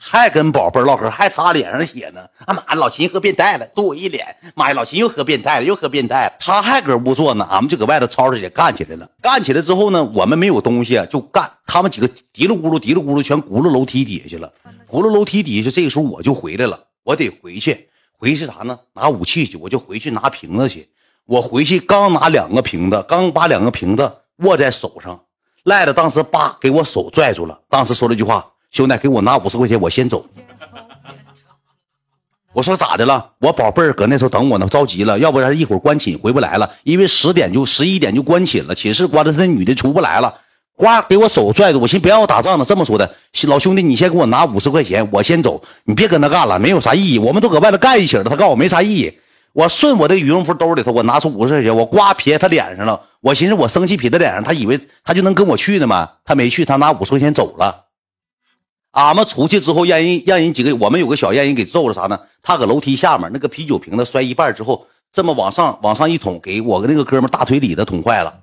[0.06, 2.20] 还跟宝贝唠嗑，还擦脸上血呢。
[2.46, 4.36] 啊妈，老秦喝变态了，吐我一脸。
[4.54, 6.34] 妈呀，老秦又喝变态了，又喝变态了。
[6.42, 9.10] 他还搁屋坐呢，俺们就搁外头吵吵起来，干起来了。
[9.22, 11.50] 干起来之后呢，我们没有东西就干。
[11.66, 14.52] 他们几个嘀噜咕噜，嘀噜咕噜，全轱辘楼梯底下去了。
[14.92, 16.78] 轱辘楼梯底下，这个时候我就回来了。
[17.06, 17.88] 我得回去，
[18.18, 18.78] 回去啥呢？
[18.94, 20.89] 拿武器去，我就回去拿瓶子去。
[21.26, 25.18] 我回去刚拿两个瓶子，刚把两个瓶子握在手上，
[25.63, 30.25] 赖的当时叭给我手拽住了，当时说了一句话：“兄弟，给我拿五十块钱，我先走。”
[32.53, 33.31] 我说咋的了？
[33.39, 40.33] 我宝贝儿搁那时候等我呢，着急了，要不然一会儿关寝回不来了，因为十点就十一点就关寝了，寝室关着，那女的出不来了。
[40.75, 42.65] 呱，给我手拽住，我寻别让我打仗了。
[42.65, 43.15] 这么说的，
[43.47, 47.19] 老兄弟，你先给我拿五十块钱，我先走，你别跟他干了，没有啥意义。
[47.19, 49.19] 我们都搁外头干一起了，他告诉我没啥意义。
[49.53, 52.99] 我顺我的羽绒服兜里头，我拿出五十块钱，我呱撇他脸上了。
[53.21, 56.09] 我寻思我生气撇他脸上，他以为他就能跟我去的吗？
[56.25, 57.86] 他没去，他拿五十块钱走了。
[58.93, 62.19] 俺们出去之后，让人让人几个，我们有个小让人给揍了啥呢？
[62.41, 68.34] 他搁楼梯下面那个啤酒瓶子摔一半之后，这么往上往上一捅，给我跟那个哥们大腿里的捅坏了。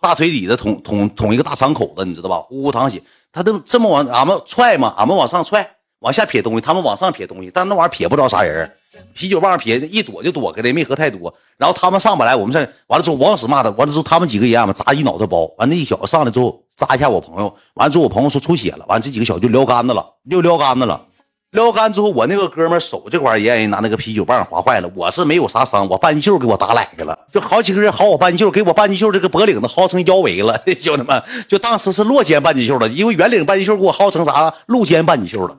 [0.00, 2.38] 大腿里的捅捅捅一个大伤口子，你知道吧？
[2.38, 3.02] 呼呼淌血。
[3.32, 8.70] 他都这么往俺们踹嘛，俺们往上踹，往下撇东西，他们往上撇东西，但那玩意撇不着啥人。
[9.12, 11.34] 啤酒棒撇一躲就躲开了，没喝太多。
[11.58, 13.68] 然后他们上不来，我们上完了之后，往死骂他。
[13.72, 15.44] 完了之后，他们几个爷们砸一脑袋包。
[15.58, 17.52] 完那一小子上来之后扎一下我朋友。
[17.74, 18.84] 完了之后，我朋友说出血了。
[18.88, 21.06] 完这几个小就撩干子了，又撩干子了。
[21.52, 24.90] 撩干之后，我那个哥们手这块也让人拿那个啤酒棒划坏了。
[24.94, 30.60] 我是没有啥伤，我半截袖给我打来去了，就好几个人薅我半截袖，给我半截袖这个脖领子薅成腰围了。
[30.78, 35.56] 兄弟们，就当时是落肩半截袖了，因为圆领半截袖给我薅成啥露肩半截袖了。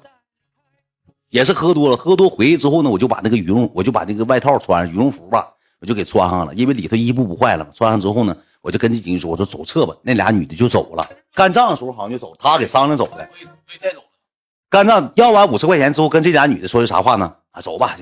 [1.30, 5.48] 也是喝多了，喝多回去之后呢，我就把那个羽绒，我就把那个外套穿上，羽绒服吧，
[5.82, 7.72] 我就给穿上了，因为里头衣服不坏了嘛。
[7.74, 9.96] 穿上之后呢，我就跟这几个说，我说走撤吧。
[10.02, 13.30] 那俩女的就走了，干仗的时候好像就走，他给商量走的。
[14.70, 17.34] 干仗要完五十块钱之后，跟这俩女的说的啥话呢？
[17.52, 17.96] 啊，走吧，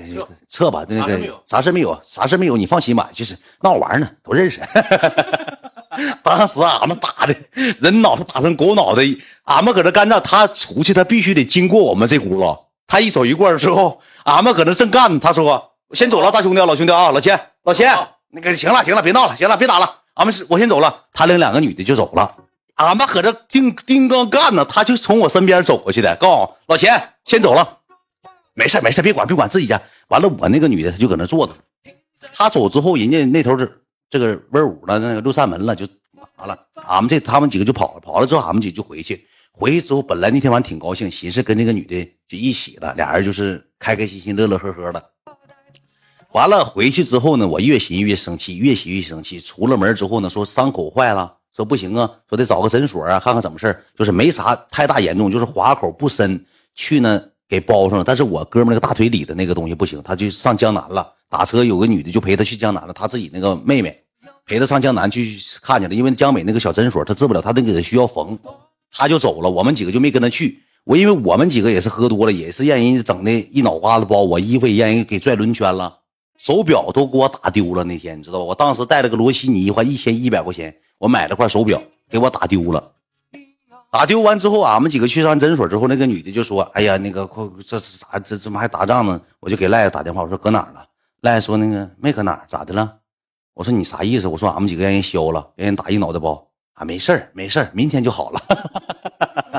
[0.48, 4.60] 撤吧，那个啥事没有，啥事没有，你放心吧，就是闹玩呢，都认识。
[6.22, 7.34] 当时俺们打的
[7.78, 9.02] 人脑袋打成狗脑袋，
[9.44, 12.58] 俺们搁这干仗，他出去他必须得经过我们这轱辘。
[12.86, 17.96] 他一走一过之后，俺们搁那正干呢，他说：“先走了，大兄弟，老兄弟啊，老钱，老钱，
[18.30, 22.36] 那个行了，行了，别闹了，行了，别打了，俺们是我先走了。”他领两个女的就走了。
[22.74, 27.78] 俺们搁这定定刚干呢，他就从我身边走过去的，告诉老钱先走了，
[28.52, 29.80] 没事没事，别管别管自己家。
[30.08, 31.54] 完了，我那个女的她就搁那坐着。
[32.34, 35.86] 他走之后，人家那头是这个威武了，那个六扇门了，就
[36.36, 36.58] 完了。
[36.86, 39.26] 俺们这他们几个就跑了，跑了之后，俺们几个就回去。
[39.52, 45.02] 回去之后，本来那天晚上挺高兴，寻思跟那个女的就一起了，俩人就是开开心心、乐乐呵呵的。
[46.36, 49.40] 完了回去之后呢，我越寻越生气，越寻越生气。
[49.40, 51.32] 出了门之后呢，说伤口坏了。
[51.56, 56.44] 说不行啊，说得找个诊所啊，看看怎么事就是没啥太大严重，就是划口不深，
[56.74, 57.18] 去呢
[57.48, 58.04] 给包上了。
[58.04, 63.98] 但是我哥们那个大腿里的那个东西不行，他就上江南了，打车有个女的就陪他去江南了，他自己那个妹妹
[64.44, 68.38] 陪他上江南去看去了，因为江北那个小诊所他治不了，他那个需要缝，
[68.92, 69.48] 他就走了。
[69.48, 76.00] 我们几个就没跟他去，我因为我们几个也是喝多了，也是让人整的一脑瓜子包，我衣服也让人给拽轮圈了，
[76.36, 77.84] 手表都给我打丢了。
[77.84, 78.44] 那天你知道吧？
[78.44, 80.74] 我当时带了个罗西尼，花一千一百块钱。
[80.98, 82.92] 我买了块手表，给我打丢了。
[83.90, 88.18] 打丢完之后，俺们几个去上诊所之后，那个女的就说：“哎呀，那个快，这是咋？
[88.18, 90.86] 这怎么还打仗呢？”我就给赖子打电话，我说：“搁哪了？”
[91.22, 92.96] 赖子说：“那个没搁哪，咋的了？”
[93.54, 98.42] 我说：“你啥意思？”我说：“俺们几个让人削了，让人打一脑袋包。”啊，没事儿，没事儿，明天就好了。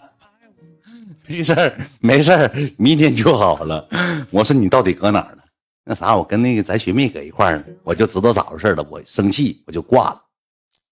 [1.25, 3.87] 没事儿，没事儿，明天就好了。
[4.29, 5.37] 我说：“你到底搁哪呢？”
[5.87, 8.85] 那啥，我跟那个咱学妹搁一块儿呢，我就知道咋回事了。
[8.91, 10.21] 我生气，我就挂了。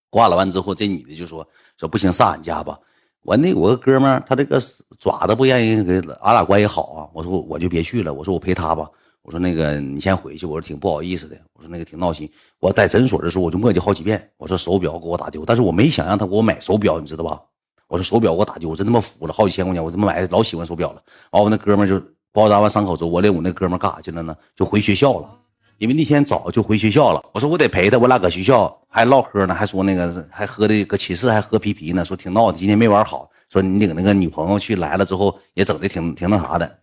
[0.09, 1.45] 挂了完之后，这女的就说
[1.77, 2.79] ：“说不行，上俺家吧。”
[3.21, 4.61] 我那我个哥们儿，他这个
[4.99, 7.09] 爪子不愿意给俺俩关系好啊。
[7.13, 8.89] 我说我就别去了，我说我陪他吧。
[9.21, 10.45] 我说那个你先回去。
[10.45, 11.35] 我说挺不好意思的。
[11.53, 12.31] 我说那个挺闹心。
[12.59, 14.31] 我在诊所的时候我就磨叽好几遍。
[14.37, 17.41] 我说手表给我打丢，但是我没想让他给我买手表，你知道吧？
[17.87, 21.01] 我说手表给我打丢，我真他妈服了，好几千块钱，我他妈买老喜欢手表了。
[21.31, 22.03] 完我那哥们儿就
[22.35, 24.35] 包扎完伤口之后，我领我那哥们干啥去了呢？
[24.53, 25.29] 就回学校了。
[25.77, 36.79] 因为那天早就回学校了，我说我得陪他，我俩搁学校还唠嗑呢，还说那个还喝的搁寝室还喝啤啤呢，说挺闹的，今天没玩好，说你领那个女朋友去来了之后也整的挺挺那啥的，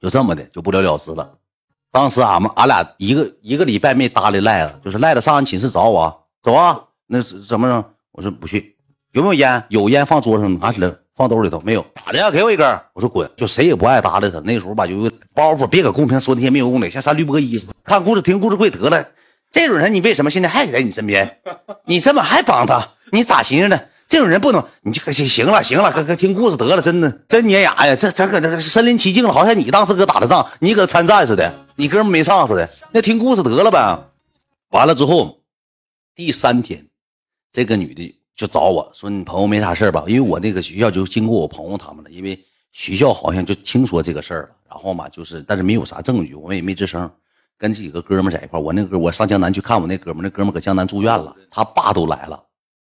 [0.00, 1.30] 就这么的就不了了之了。
[1.90, 7.84] 当时俺们俺俩一个一个礼拜没搭理赖子，就是赖子上俺寝室找我，走啊，那是怎么着？
[8.12, 8.76] 我说不去，
[9.12, 9.64] 有没有烟？
[9.70, 10.94] 有烟放桌上拿起来。
[11.20, 12.30] 放兜里头没有咋的呀？
[12.30, 12.66] 给我一根。
[12.94, 14.40] 我说滚，就谁也不爱搭理他。
[14.40, 17.74] 那时候吧，有个包袱，别搁公屏说那些没有用的，像三绿波一似的。
[17.84, 19.06] 看故事听故事会得了。
[19.52, 21.40] 这种人你为什么现在还在你身边？
[21.84, 22.92] 你这么还帮他？
[23.12, 23.88] 你咋寻思的？
[24.08, 26.80] 这种人不能，你就行行了，行了，哥哥听故事得了。
[26.80, 27.94] 真的真粘牙呀！
[27.94, 32.66] 这这搁这身临其境了，好像你当时搁打的仗，你搁参战似的，你哥们没上似的。
[32.92, 34.04] 那听故事得了呗。
[34.70, 35.40] 完了之后，
[36.14, 36.86] 第三天，
[37.52, 38.16] 这个女的。
[38.40, 40.02] 就找我说你朋友没啥事吧？
[40.06, 44.48] 因为我那个学校就经过我朋友他们了，因为学校好像就听说这个事儿了。
[44.66, 47.10] 然后嘛，就是但是没有啥证据，我们也没吱声。
[47.58, 52.42] 跟几个哥们在一块我那个我上江南去看我那哥们那哥们搁江南住院了，他爸都来了，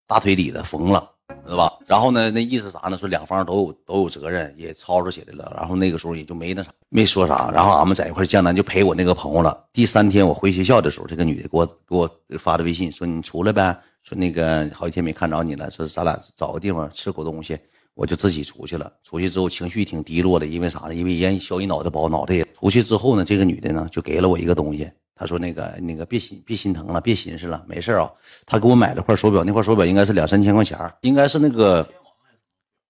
[0.08, 1.08] 大腿里的缝了，
[1.46, 1.72] 知道吧？
[1.86, 2.98] 然后呢，那意思啥呢？
[2.98, 5.54] 说两方都有都有责任，也吵吵起来了。
[5.56, 7.52] 然后那个时候也就没那啥，没说啥。
[7.54, 9.56] 然后俺们在一块江南就陪我那个朋友了。
[9.72, 17.58] 第三天我回学校的时候，这个女的给我给我发的微信说：“你出来呗。”说那个好几天没看着你了，说咱俩找个地方吃口东西。
[17.96, 18.92] 我就自己出去了。
[19.04, 20.96] 出去之后情绪挺低落的，因为啥呢？
[20.96, 24.90] 因为人削一脑袋包，脑袋也出去之后呢，这个女的呢就给了我一个东西。
[25.16, 28.10] 她说：“那个那个别心别心疼了，别寻思了，没事啊。”
[28.48, 31.88] 她给我买了块手表，那块手表应该是两三千块钱，应该是那个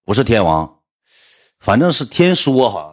[0.06, 0.80] 不是天王，
[1.60, 2.93] 反正是天梭，好像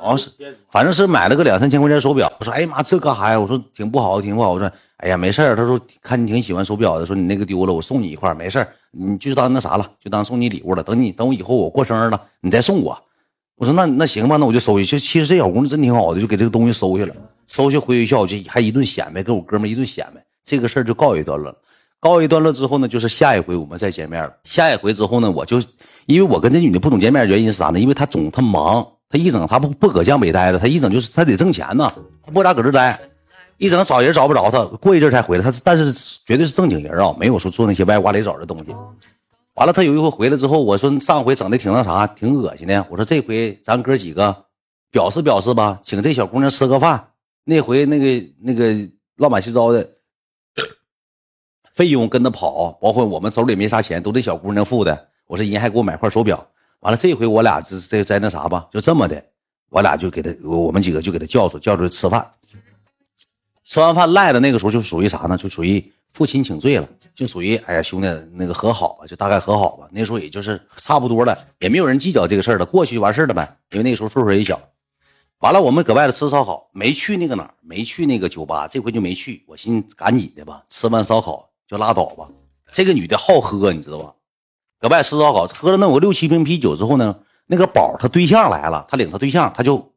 [0.00, 0.30] 好像是，
[0.70, 2.32] 反正是买了个两三千块钱手表。
[2.38, 10.82] 我说：“哎呀妈，这干啥呀？”我说：“挺不好，挺不好。”我说：“哎呀，没事他说：“看你挺喜欢手表的，说你那个丢了，我送你一块，没事你就当那啥了，就当送你礼物了。
[10.82, 12.98] 等你等我以后我过生日了，你再送我。”
[13.56, 14.84] 我说：“那那行吧，那我就收下。
[14.84, 17.14] 就其实这小姑娘真挺好的，就给这个东西收下了。
[17.48, 20.24] 收下回学校就还一顿显摆，跟我哥们一顿显摆。
[20.44, 21.54] 这个事儿就告一段落。
[22.00, 24.32] 告一段落之后呢，就是下一回我们再见面了。
[24.44, 25.60] 下一回之后呢，我就
[26.06, 27.80] 因为我跟这女的不总见面，原因是啥呢？
[27.80, 31.92] 因为她总她忙，他一整他不不搁江北待着，他一整就是他得挣钱呢，
[32.24, 33.00] 他不咋搁这待，
[33.56, 35.42] 一整找人找不着他，过一阵才回来。
[35.42, 35.92] 他但是
[36.26, 38.74] 绝对是正经人啊，没有说做那些歪瓜裂枣的东西。
[39.54, 42.86] 完了，他有一回回来之后，我说上回整的挺那啥，挺恶心的。
[42.90, 44.44] 我说这回咱哥几个
[44.90, 47.08] 表示表示吧，请这小姑娘吃个饭。
[47.44, 49.88] 那回那个那个乱七糟的
[51.72, 55.08] 费用跟着跑，包括我们手里没啥钱，都这小姑娘付的。
[55.26, 56.46] 我说人还给我买块手表。
[56.80, 59.22] 完了，这回我俩这这在那啥吧，就这么的，
[59.68, 62.30] 我俩就给他，我们几个就给他叫出叫出来吃饭。
[63.64, 65.36] 吃完饭赖的那个时候就属于啥呢？
[65.36, 69.86] 就属于父亲请罪了，就属于哎呀兄弟那个和好吧，就大概和好吧。
[69.92, 73.58] 那时候也就是差不多了，也没有人计较这个事儿了，过去就完事儿了呗。
[73.72, 74.58] 因为那时候岁数也小。
[75.40, 79.44] 完了，我们搁外头吃烧烤，没去那个哪儿，没去那个酒吧，这回就没去。
[79.46, 82.26] 我寻思赶紧的吧，吃完烧烤就拉倒吧。
[82.72, 84.14] 这个女的好喝，你知道吧？
[84.80, 89.92] 搁外吃烧烤，喝了那有六七瓶啤酒之后呢，那个宝他对象来了，他领他对象，他就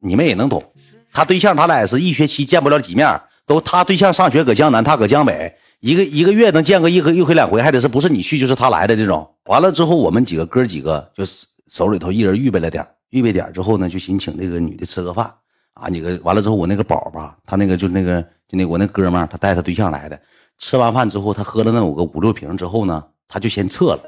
[0.00, 0.62] 你们也能懂。
[1.12, 9.28] 他对象他俩也是一学期见不了几面，都他对象上学搁江南，他搁江北，一个一个月能见个一回一回两回，还得是不是你去就是他来的这种。
[9.46, 15.30] 完了之后，我们几个哥几个就是手里头一人预备了点预备点之后呢，就寻请那个女的吃个饭
[15.74, 15.88] 啊。
[15.88, 20.18] 你个完了之后，我那个宝吧，他那个就那个就那我那哥们儿，他带他对象来的。
[20.58, 24.02] 吃完饭之后，他喝了那有个五六瓶之后呢，他就先撤了。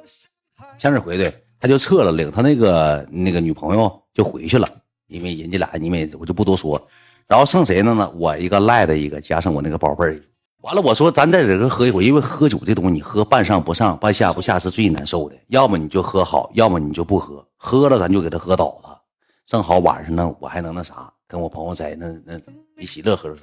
[0.78, 4.68] 向日葵的，他就撤了，领他那个那个女朋友就回去了。
[5.06, 6.80] 因为人家俩，因为我就不多说。
[7.28, 7.94] 然后剩谁呢？
[7.94, 10.20] 呢，我一个赖的一个，加上我那个宝贝儿。
[10.62, 15.36] 完了，我说咱在这儿喝一回，因为喝酒这东西，你喝半上不上，半下不下是最难受的。
[15.48, 17.46] 要么你就喝好，要么你就不喝。
[17.56, 19.00] 喝了咱就给他喝倒了。
[19.46, 22.40] 正好晚上呢，我还能那啥，跟我朋友在那那
[22.76, 23.36] 一起乐呵乐。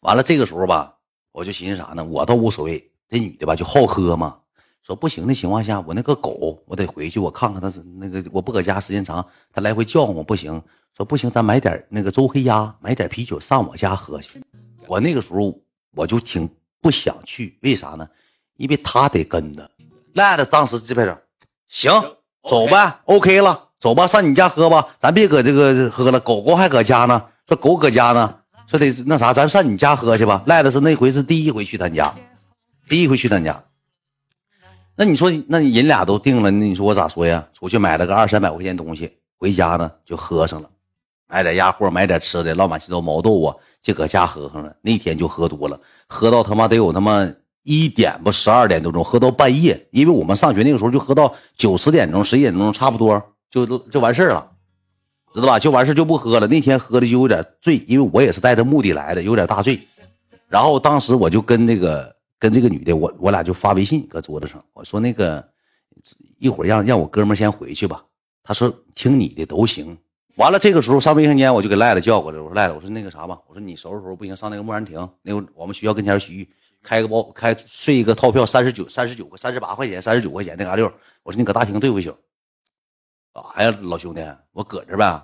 [0.00, 0.94] 完了这个时候吧，
[1.32, 2.04] 我就寻思啥呢？
[2.04, 4.36] 我倒无所谓，这女的吧就好喝嘛。
[4.88, 9.22] 说不行的情况下，我那个狗我得回去，我看看它是那个我不搁家时间长，
[9.52, 10.62] 它来回叫唤我不行。
[10.96, 14.42] 说不行，咱买点那个周黑鸭，买点啤酒上我家喝去。
[14.86, 15.54] 我那个时候
[15.94, 16.48] 我就挺
[16.80, 18.08] 不想去，为啥呢？
[18.56, 19.70] 因为他得跟着。
[20.14, 21.18] 赖子当时这边说
[21.68, 21.92] 行，
[22.48, 23.66] 走呗，OK 了。
[23.78, 26.18] 走吧，上你家喝吧，咱别搁这个喝了。
[26.18, 28.34] 狗狗还搁家呢，说狗搁家呢，
[28.66, 30.42] 说得那啥，咱上你家喝去吧。
[30.46, 32.14] 赖子是那回是第一回去他家，
[32.88, 33.62] 第一回去他家。
[35.00, 37.46] 那你说，那你人俩都定了，那你说我咋说呀？
[37.52, 39.08] 出去买了个二三百块钱东西，
[39.38, 40.68] 回家呢就喝上了，
[41.28, 44.74] 买点鸭货，买点吃的，老满七糟毛豆啊，就搁家喝上了。
[44.82, 47.32] 那天就喝多了，喝到他妈得有他妈
[47.62, 49.86] 一点不十二点多钟，喝到半夜。
[49.92, 53.22] 因为我们上学那个时候就喝到九十点钟、十一点钟差不多。
[53.52, 54.50] 就就完事儿了，
[55.32, 55.60] 知道吧？
[55.60, 56.48] 就完事就不喝了。
[56.48, 59.80] 那天喝的就有点醉，因为我也是带着目的来的，有点大醉。
[60.48, 65.46] 然后当时我就跟那个跟这个女的，我我俩就发微信搁桌子上，我说那个
[66.38, 68.04] 一会儿让让我哥们先回去吧。
[68.42, 69.96] 他说听你的都行。
[70.36, 76.48] 完了这个时候上卫生间，我就给赖子叫过来，我说赖子，我说那个啥吧，我说你收拾收拾不行，上那个木兰亭，那个我们学校跟前洗浴
[76.82, 80.90] 开个包开睡一个套票三十九三十九块三十八块钱三十九块钱那嘎溜。
[81.24, 82.14] 我说你搁大厅对付一宿。
[83.54, 85.22] 哎呀，老兄弟，我搁这呗。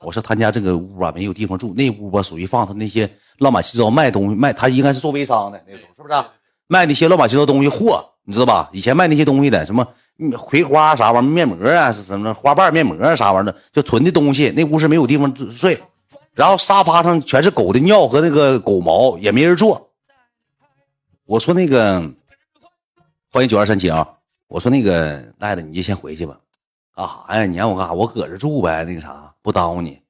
[0.00, 1.72] 我说他家这个屋吧，没有地方住。
[1.74, 6.14] 那屋吧，属于放他那些乱七八糟卖东西卖，他应该是做微商的那时候，是不是？
[6.66, 8.68] 卖那些乱七八糟东西货，你知道吧？
[8.72, 9.86] 以前卖那些东西的，什么
[10.38, 14.50] 葵花啥玩意面膜啊，什么花瓣面膜啊啥玩意的，就囤的东西。
[14.50, 15.82] 那屋是没有地方睡，
[16.34, 19.90] 然后沙发上全是狗的尿和那个狗毛，也没人坐。
[21.24, 22.00] 我说那个，
[23.32, 24.08] 欢迎九二三七啊！
[24.48, 26.38] 我说那个赖子，你就先回去吧。
[26.94, 27.46] 干啥呀？
[27.46, 27.92] 你让我干啥？
[27.92, 30.00] 我搁这住呗，那个啥不耽误你。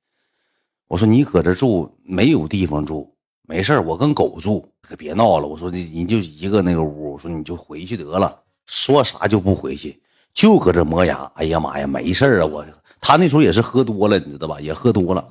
[0.89, 3.16] 我说你搁这住没有地方住，
[3.47, 5.47] 没事我跟狗住，可别闹了。
[5.47, 8.37] 我说你你就一个那个屋，我说你就回去得了。
[8.67, 10.03] 说啥就不回去，
[10.35, 11.31] 就搁这磨牙。
[11.37, 12.67] 哎呀妈呀，没事啊，我
[13.01, 14.61] 他那时候也是喝多了，你知道吧？
[14.61, 15.25] 也喝多了。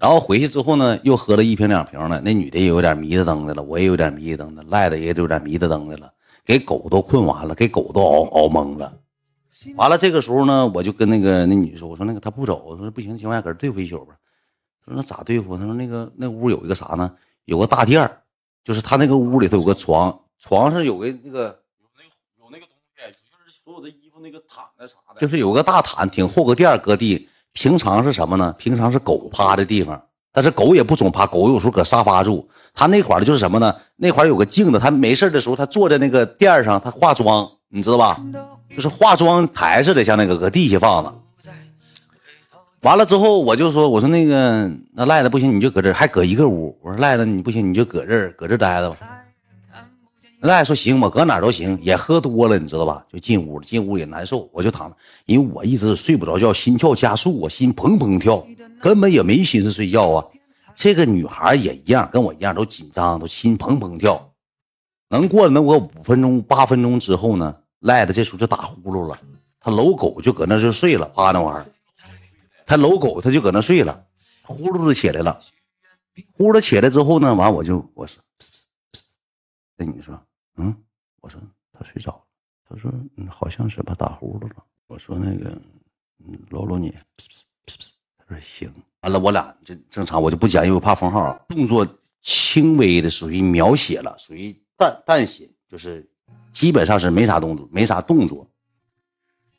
[0.00, 2.20] 然后回去之后呢，又喝了一瓶两瓶了。
[2.24, 6.12] 那女的也有点迷瞪瞪的了，我也有点迷瞪瞪的，赖的也有点迷瞪瞪的了，
[6.44, 8.92] 给狗都困完了，给狗都熬熬懵了。
[9.76, 14.14] 完了，这个时候呢，我就跟那个那女说：“我说那个他不走，我说不行，情况下搁这对付一宿吧。”
[14.84, 15.56] 说那咋对付？
[15.56, 17.12] 他说那个那屋有一个啥呢？
[17.44, 18.20] 有个大垫儿，
[18.64, 27.28] 就是他那个屋里头有个床，床上有个那个有那个有那个东西，就是所有的衣服那个毯子啥的，就是有个大毯，挺厚个垫儿搁地。
[27.52, 28.54] 平常是什么呢？
[28.58, 30.00] 平常是狗趴的地方，
[30.32, 32.48] 但是狗也不总趴，狗有时候搁沙发住。
[32.72, 33.74] 他那块儿就是什么呢？
[33.96, 38.22] 那块儿有个镜子，他没事的时候，他坐在那个垫儿上，他化妆，你知道吧？
[38.68, 41.12] 就是化妆台似的，像那个搁地下放的。
[42.82, 46.74] 完了之后，我就说，我说那个那赖子不行，你就搁这，还搁一个屋。
[46.82, 48.96] 我说赖子你不行，你就搁这儿，搁这儿待着吧。
[50.40, 51.78] 赖子说行，我搁哪儿都行。
[51.82, 53.04] 也喝多了，你知道吧？
[53.12, 58.42] 就进屋了，进屋也难受，我就躺着，因为我一直睡不着觉，心跳加速，我心砰砰跳，
[58.80, 60.24] 根本也没心思睡觉啊。
[60.74, 64.32] 这个女孩也一样，跟我一样都紧张，都心砰砰跳。
[65.10, 69.18] 能过了那个五分钟、八分钟之后呢，赖子这时候就打呼噜了，
[69.60, 71.66] 他搂狗就搁那就睡了，趴那玩意儿。
[72.70, 74.06] 他搂狗，他就搁那睡了，
[74.44, 75.40] 呼噜就起来了。
[76.30, 78.22] 呼噜起来之后呢，完我就我说，
[79.76, 80.16] 那你说，
[80.56, 80.72] 嗯，
[81.20, 81.40] 我说
[81.72, 82.22] 他睡着了。
[82.68, 84.54] 他说，嗯，好像是吧，打呼噜了。
[84.86, 85.50] 我说那个，
[86.24, 86.96] 嗯，搂搂你。
[88.16, 88.72] 他说行。
[89.00, 91.44] 完了，我俩就正常，我就不讲，因为我怕封号。
[91.48, 91.84] 动作
[92.20, 96.08] 轻微的，属于描写了，属于淡淡写，就是
[96.52, 98.48] 基本上是没啥动作，没啥动作。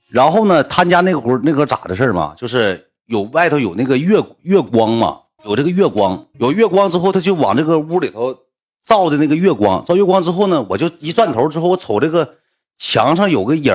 [0.07, 8.37] 然后呢，他家那会儿那个咋的事儿嘛，就是有外头有那个月月光嘛，有这个月光，有月光之后，他就往这个屋里头
[8.85, 12.35] 照的那个月光，照月光之后呢，我就一转头之后，我瞅这个
[12.77, 13.73] 墙上有个影，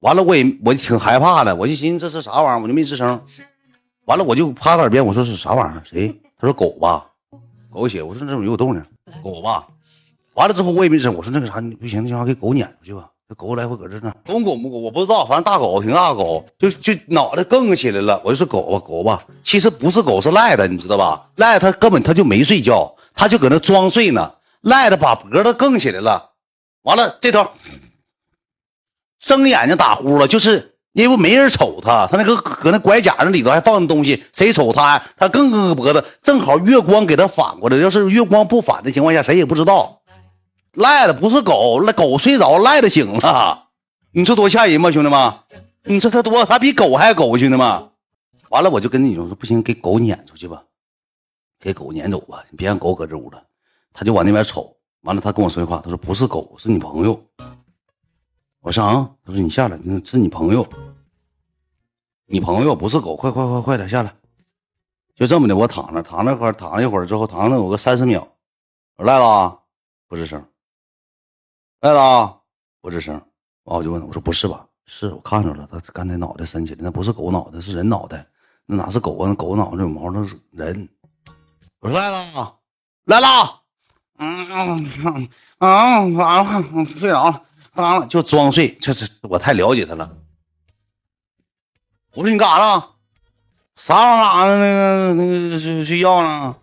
[0.00, 3.20] 完了我也我挺害怕的，我就寻思这是啥玩意儿，我就没吱声。
[4.06, 5.82] 完了我就趴在耳边我说是啥玩意儿？
[5.84, 6.08] 谁？
[6.38, 7.06] 他说狗吧，
[7.70, 8.02] 狗血。
[8.02, 8.82] 我说这怎么有动静？
[9.22, 9.68] 狗吧。
[10.34, 13.10] 完了之后我也没吱声，我说那个啥，不行，那行给狗撵出去吧。
[13.36, 18.20] 狗来回搁这呢，公狗母狗我不知道，反正大狗挺大狗，就就脑袋更起来了。
[18.24, 21.28] 我就说狗吧，狗吧，其实不是狗，是赖的，你知道吧？
[21.36, 24.32] 赖他根本他就没睡觉，他就搁那装睡呢。
[24.62, 26.32] 赖的把脖子更起来了，
[26.82, 27.46] 完了这头
[29.20, 35.00] 睁眼睛打呼了，就是因为没人瞅他，他那个搁那拐角那里头还放东西，谁瞅他？
[35.16, 39.99] 他更更个脖子，正好月光给他反过来，要是月光不反的情况下，谁也不知道。
[40.74, 43.68] 赖的不是狗，那狗睡着，赖的醒了。
[44.12, 45.34] 你说多吓人吗，兄弟们？
[45.84, 47.90] 你说他多，他比狗还狗，兄弟们。
[48.50, 50.62] 完了，我就跟你说说，不行，给狗撵出去吧，
[51.58, 53.42] 给狗撵走吧，你别让狗搁这屋了。
[53.92, 57.20] 他就往那边瞅，完了，他跟我说句话，他说不是狗，是你朋友。
[58.60, 60.66] 我说啊，他说你下来，是你朋友，
[62.26, 64.14] 你朋友不是狗，快快快快点下来。
[65.14, 68.26] 就这么的，我躺那躺那块躺一会儿之后，躺了有个三十秒，
[68.96, 69.60] 我赖了，
[70.08, 70.44] 不吱声。
[71.80, 72.34] 赖子，
[72.80, 73.14] 不吱声。
[73.64, 74.66] 完我就问他，我说不是吧？
[74.86, 78.26] 是我看着了，他刚才脑袋伸起来，那不是狗脑袋，是人脑袋。
[78.66, 79.28] 那哪是狗啊？
[79.28, 80.88] 那狗脑袋有毛，那是人。
[81.78, 82.38] 我说赖子，
[83.04, 83.60] 来了。
[84.18, 87.42] 嗯嗯啊，完了，睡着了，
[87.74, 88.76] 完了就装睡。
[88.80, 90.10] 这这我太了解他了。
[92.12, 92.90] 我说你干啥了？
[93.76, 94.58] 啥玩意儿？
[94.58, 96.54] 那个那个睡睡觉呢？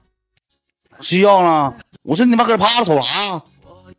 [1.00, 1.74] 睡觉呢？
[2.04, 3.42] 我说你妈搁这趴着瞅啥？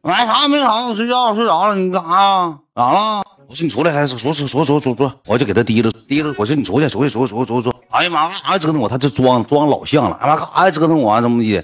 [0.09, 1.76] 买，啥没啥，我睡觉睡着了。
[1.76, 2.59] 你干啥呀？
[2.74, 3.22] 咋了？
[3.46, 6.34] 我说你出来，还说说说说说说，我就给他提溜提溜。
[6.38, 7.76] 我说你出去，出去，出去，出去，出去。
[7.90, 8.88] 哎呀妈，干啥折腾我？
[8.88, 10.16] 他这装装老像了。
[10.16, 11.20] 哎妈，干啥折腾我？
[11.20, 11.62] 怎么的？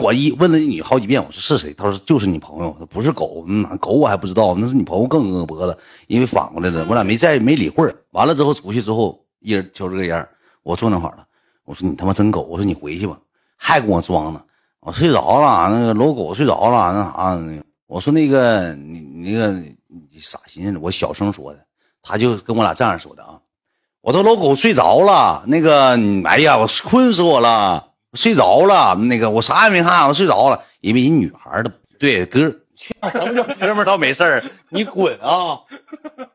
[0.00, 1.74] 我一问了你好几遍，我说是谁？
[1.74, 3.44] 他说就是你朋友，不是狗。
[3.46, 5.76] 那狗我还不知道，那是你朋友更硬脖子，
[6.06, 6.86] 因为反过来了。
[6.88, 7.94] 我俩没在没理会儿。
[8.12, 10.26] 完了之后出去之后，一人抽这个烟，
[10.62, 11.26] 我坐那块了。
[11.66, 12.40] 我说你他妈真狗！
[12.48, 13.18] 我说你回去吧，
[13.58, 14.40] 还跟我装呢。
[14.84, 17.40] 我睡着了，那个搂狗睡着了，那啥，
[17.86, 21.60] 我说那个你那个你傻心思，我小声说的，
[22.02, 23.38] 他就跟我俩这样说的啊，
[24.00, 32.40] 我都搂狗睡着了，那个哎呀，我困死我了，睡着了，那个我啥也没看，我睡着了，因为人女孩的对哥，
[32.74, 35.60] 什么叫哥们倒没事儿你滚啊，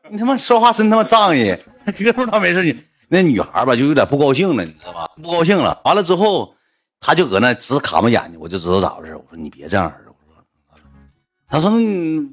[0.08, 5.06] 你他妈说话真他妈仗义， 哥们倒没事你那女孩吧就有点不高兴了，你知道吧？
[5.22, 6.54] 不高兴了，完了之后。
[7.00, 9.14] 他就搁那直卡巴眼睛，我就知道咋回事。
[9.16, 10.82] 我说你别这样式我说，
[11.48, 12.28] 他说那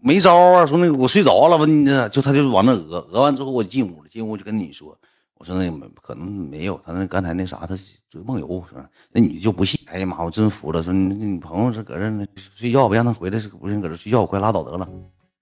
[0.00, 0.66] 没招啊。
[0.66, 4.08] 说那个我睡着了吧，你就他就往那讹讹完之后，我进屋了。
[4.08, 4.96] 进屋就跟你说，
[5.38, 7.76] 我说那没可能没有，他那刚才那啥，他
[8.10, 8.88] 就梦游是吧？
[9.12, 9.78] 那女就不信。
[9.86, 10.82] 哎呀妈，我真服了。
[10.82, 14.26] 说你你朋友是搁这睡觉吧，让他回来是不是搁这睡觉？
[14.26, 14.88] 快拉倒得了。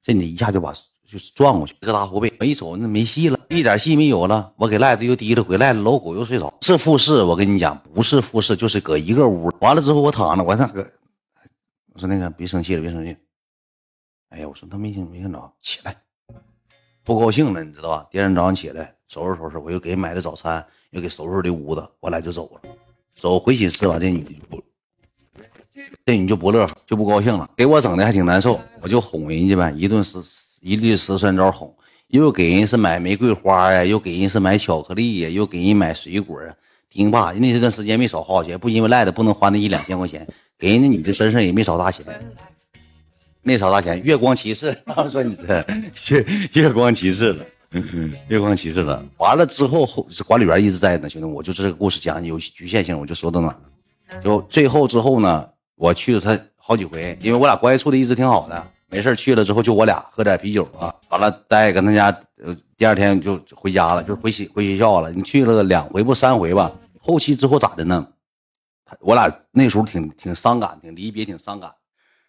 [0.03, 0.72] 这你一下就把
[1.07, 2.32] 就是撞过去，一个大后背。
[2.38, 4.53] 我一瞅那没戏了，一点戏没有了。
[4.57, 6.55] 我给赖子又提了回来了，老狗又睡着。
[6.62, 9.53] 是复试，我跟你讲，不是复试，就是搁一个屋。
[9.61, 10.88] 完了之后我躺着，我那个
[11.92, 13.16] 我说那个别生气了，别生气。
[14.28, 15.96] 哎呀，我说他没听没看着，起来，
[17.03, 18.07] 不高兴了，你知道吧？
[18.09, 22.61] 第二天早上起来收拾收拾，我又给买了早餐，又给收拾这屋子，我俩就走了。
[23.12, 24.62] 走回寝室吧，这女就不，
[26.07, 28.61] 这女就不乐，就不高兴了，给我整的还挺难受。
[28.80, 30.22] 我就哄人家呗，一顿十
[30.62, 31.74] 一律十三招哄，
[32.11, 36.54] 又给人是买玫瑰花呀，又给人是买巧克力呀，又给人买水果啊。
[36.90, 40.26] 丁爸，那这段时间没少花钱，不因为赖的不能花那一两千块钱，
[40.58, 42.04] 给人家女的身上也没少大钱。
[43.42, 45.64] 没少大钱，月光骑士，他 们说你这
[46.16, 47.46] 月月光骑士了，
[48.28, 49.02] 月光骑士了。
[49.18, 53.56] 完了之后，后管理员一直在呢，兄弟，我就是这个故事讲有局限性，我就说到哪。
[54.22, 62.07] 就最后之后呢，我去了他好几回，因为我俩关系处的一直挺好的，没事去了之后就我俩喝点啤酒啊，完了待跟他家，
[62.43, 65.12] 呃，第二天就回家了，就回学回学校了。
[65.12, 66.70] 你去了两回不三回吧？
[67.01, 68.07] 后期之后咋的呢？
[68.84, 71.72] 他我俩那时候挺挺伤感，挺离别，挺伤感。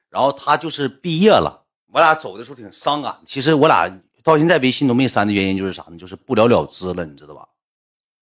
[0.09, 3.17] 然后他就是毕业了，我俩走的时候挺伤感。
[3.25, 3.91] 其实我俩
[4.23, 5.97] 到现在微信都没删的原因就是啥呢？
[5.97, 7.47] 就是不了了之了，你知道吧？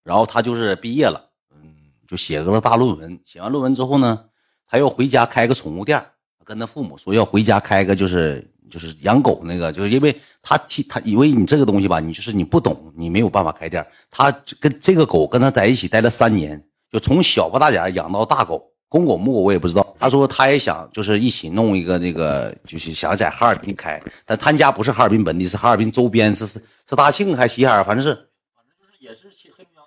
[0.03, 1.75] 然后他就是毕业了，嗯，
[2.07, 3.19] 就写个大论文。
[3.25, 4.25] 写完论文之后呢，
[4.65, 6.03] 他要回家开个宠物店，
[6.49, 13.85] 跟他父母说要回家开个就是就是养狗那个，就是因为他替他以为你这个东西吧，你就是你不懂，你没有办法开店。
[14.09, 16.59] 他跟这个狗跟他在一起待了三年，
[16.91, 18.67] 就从小不大点养到大狗。
[18.87, 19.95] 公狗母狗我也不知道。
[19.99, 26.53] 他说他也想，就是一起弄一个那个，就是想在哈尔滨开，但他家不是哈尔滨本地，是哈尔滨周边，是是
[26.89, 28.28] 是大庆还是齐齐哈尔，反正是，反正就是也是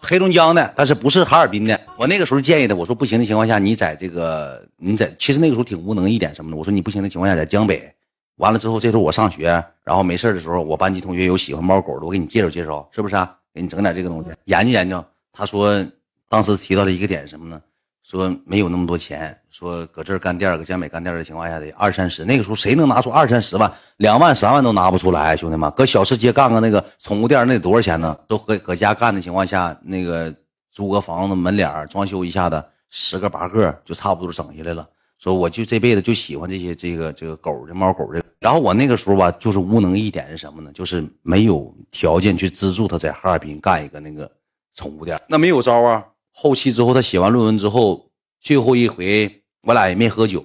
[0.02, 1.80] 黑龙江的，但是不是哈尔滨的。
[1.96, 6.56] 我那个时候建议他，我说不行的情况下，你在这个你在，其实那个时候挺无能一点什么的。
[6.56, 7.92] 我说你不行的情况下，在江北。
[8.36, 13.32] 完了之后，这时候我上学，然后没事的时候，我班级同学有喜欢猫狗的，我给你介绍介绍，是不是啊？
[13.54, 15.04] 给你整点这个东西，研究研究。
[15.32, 15.86] 他说
[16.28, 17.60] 当时提到了一个点什么呢？
[18.02, 22.24] 说没有那么多钱，说搁这儿干店儿搁江北干店儿的情况下得二三十。
[22.24, 28.16] 那个时候谁能拿出二三十万、两万、三万都拿不出来，兄弟们，搁小吃街干个那个宠物店，那得多少钱呢？
[28.26, 30.34] 都搁搁家干的情况下，那个
[30.70, 34.86] 租个房子门脸儿装修一下的，十个八个就差不多整下来了。
[35.18, 38.20] 说我就这辈子就喜欢这些这个这个狗的猫狗的。
[38.40, 40.72] 然后我那个时候吧，就是无能一点是什么呢？
[40.74, 44.28] 就是没有条件去资助他在哈尔滨干一个那个
[44.74, 46.04] 宠物店，那没有招啊。
[46.32, 48.10] 后期之后，他写完论文之后，
[48.40, 50.44] 最后一回我俩也没喝酒，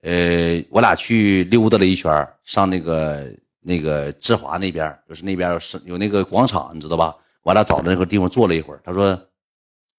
[0.00, 2.10] 呃，我俩去溜达了一圈，
[2.44, 7.14] 上那个那个志华那边，就是那边是有那个广场，你知道吧？
[7.42, 8.80] 我俩找的那个地方坐了一会儿。
[8.82, 9.16] 他说，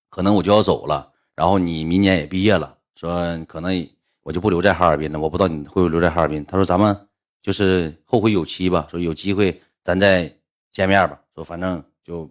[0.09, 3.88] 可能我就要走了，然后你明年也毕业了，说可能
[4.23, 5.19] 我就不留在哈尔滨了。
[5.19, 6.43] 我不知道你会不会留在哈尔滨。
[6.45, 6.95] 他说咱们
[7.41, 10.34] 就是后会有期吧，说有机会咱再
[10.73, 11.19] 见面吧。
[11.36, 12.30] 说反正就。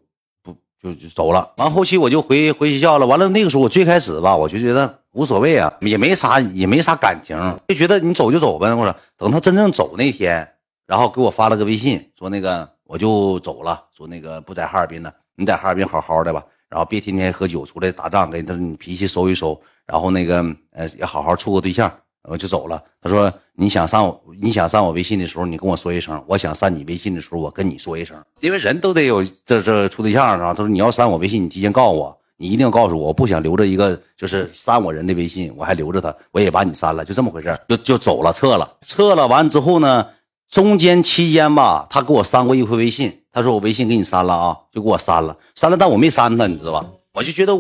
[0.80, 3.06] 就就走了，完后期我就回回学校了。
[3.06, 8.72] 完了那个时候我最开始吧，我就觉得无所谓啊，也没啥也没啥感情，就觉得你走就走呗。
[8.72, 10.48] 我说等他真正走那天，
[10.86, 21.92] 然后给我发了个微信，说那个我就走了，说那个不在哈尔滨了，你在哈尔滨好好的吧，然后别天天喝酒出来打仗，给他你脾气收一收，然后那个呃也好好处个对象。
[22.24, 22.82] 我就走了。
[23.00, 28.16] 他说：“你想上我，你想上我微信的时候，你跟我说一声；我想删你微信的时候，我跟你说一声。
[28.40, 39.26] 因为人都得有这这处对象啊。”他说：“你要删我微信，你提前告诉我，你一定要告诉我，我不想留着一个就是删我人的微信，我还留着他，我也把你删了，就这么回事就就走了，撤了，撤了。
[39.26, 40.06] 完之后呢，
[40.50, 46.84] 中间期间吧，他给我删过一回微信，他说我微信给你删了啊，就给我删了，删了，但我没删他，你知道吧？
[47.14, 47.52] 我就觉得，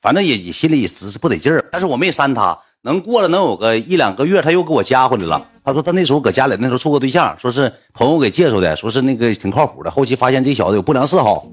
[0.00, 5.48] 反正也也心里也实是不得劲儿，但是我没删他。”能过了能有个一两个月，他又给我加回来了。
[5.64, 9.90] 他说他那时候搁家里，那时候处个对象，说是朋友给介绍的，说是那个挺靠谱的。
[9.90, 11.46] 后期发现这小子有不良嗜好，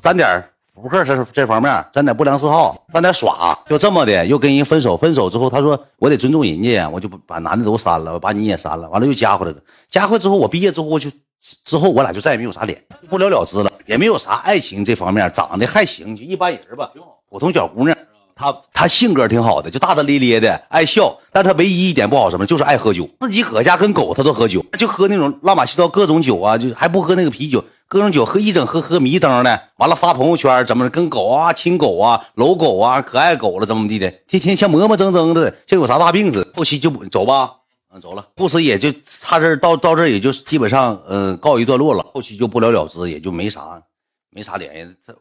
[0.00, 4.96] 沾点扑克这这方面，沾点不良嗜好，沾点耍，就这么的又跟人分手。
[4.96, 8.88] 分手之后，他说我得尊重人家，我就把男的都删了，我把你也删了。
[8.90, 9.58] 完了又加回来了，
[9.88, 11.10] 加回来之后，我毕业之后就
[11.40, 16.92] 之后我俩就再也没有啥脸，不了了之了，也没有啥爱情这方面，长得还行，就一般人吧，
[17.28, 17.96] 普通小姑娘。
[18.38, 21.18] 他他性格挺好的，就大大咧咧的，爱笑。
[21.32, 23.08] 但他唯一一点不好什么，就是爱喝酒。
[23.20, 29.62] 自己搁家跟狗他都喝酒，就喝那种乱七糟各种酒啊，就还不喝那个啤酒，各种酒喝一整喝喝迷瞪的。
[29.78, 36.52] 完了发朋友圈，怎么跟狗啊亲狗啊搂狗啊可爱狗了怎么地的，天天像磨磨蹭蹭的，像有啥大病似的。
[36.54, 37.50] 后期就走吧，
[37.90, 38.26] 嗯，走了。
[38.36, 42.04] 故事也就差这到到这也就基本上呃告一段落了。
[42.12, 43.82] 后期就不了了之，也就没啥
[44.30, 44.94] 没啥联系。
[45.06, 45.14] 他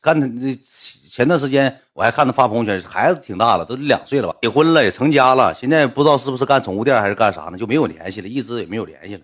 [0.00, 0.56] 干他那
[1.10, 9.22] 前段时间我还看他发朋友圈，孩子挺大了，都两岁了吧，结婚了也成家了，现在不知道是不是干宠物店还是干啥呢，就没有联系了，一直也没有联系了。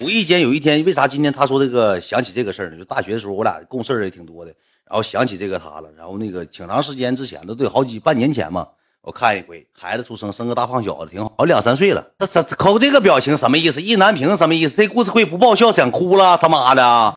[0.00, 2.78] 无意间有一天，为啥今天他说这个想起这个事儿呢？
[2.78, 4.54] 就大学的时候，我俩共事也挺多的，
[4.88, 8.68] 然后想起这个他了，然后那个挺长时间之前的，对，好几半年前嘛。
[9.02, 12.02] 我看一回，孩子出生，生个大胖小子，挺好，两三岁了。
[12.16, 13.82] 他这抠这个表情什么意思？
[13.82, 14.76] 意难平什么意思？
[14.76, 17.12] 这故事会不爆笑，想哭了，他妈的！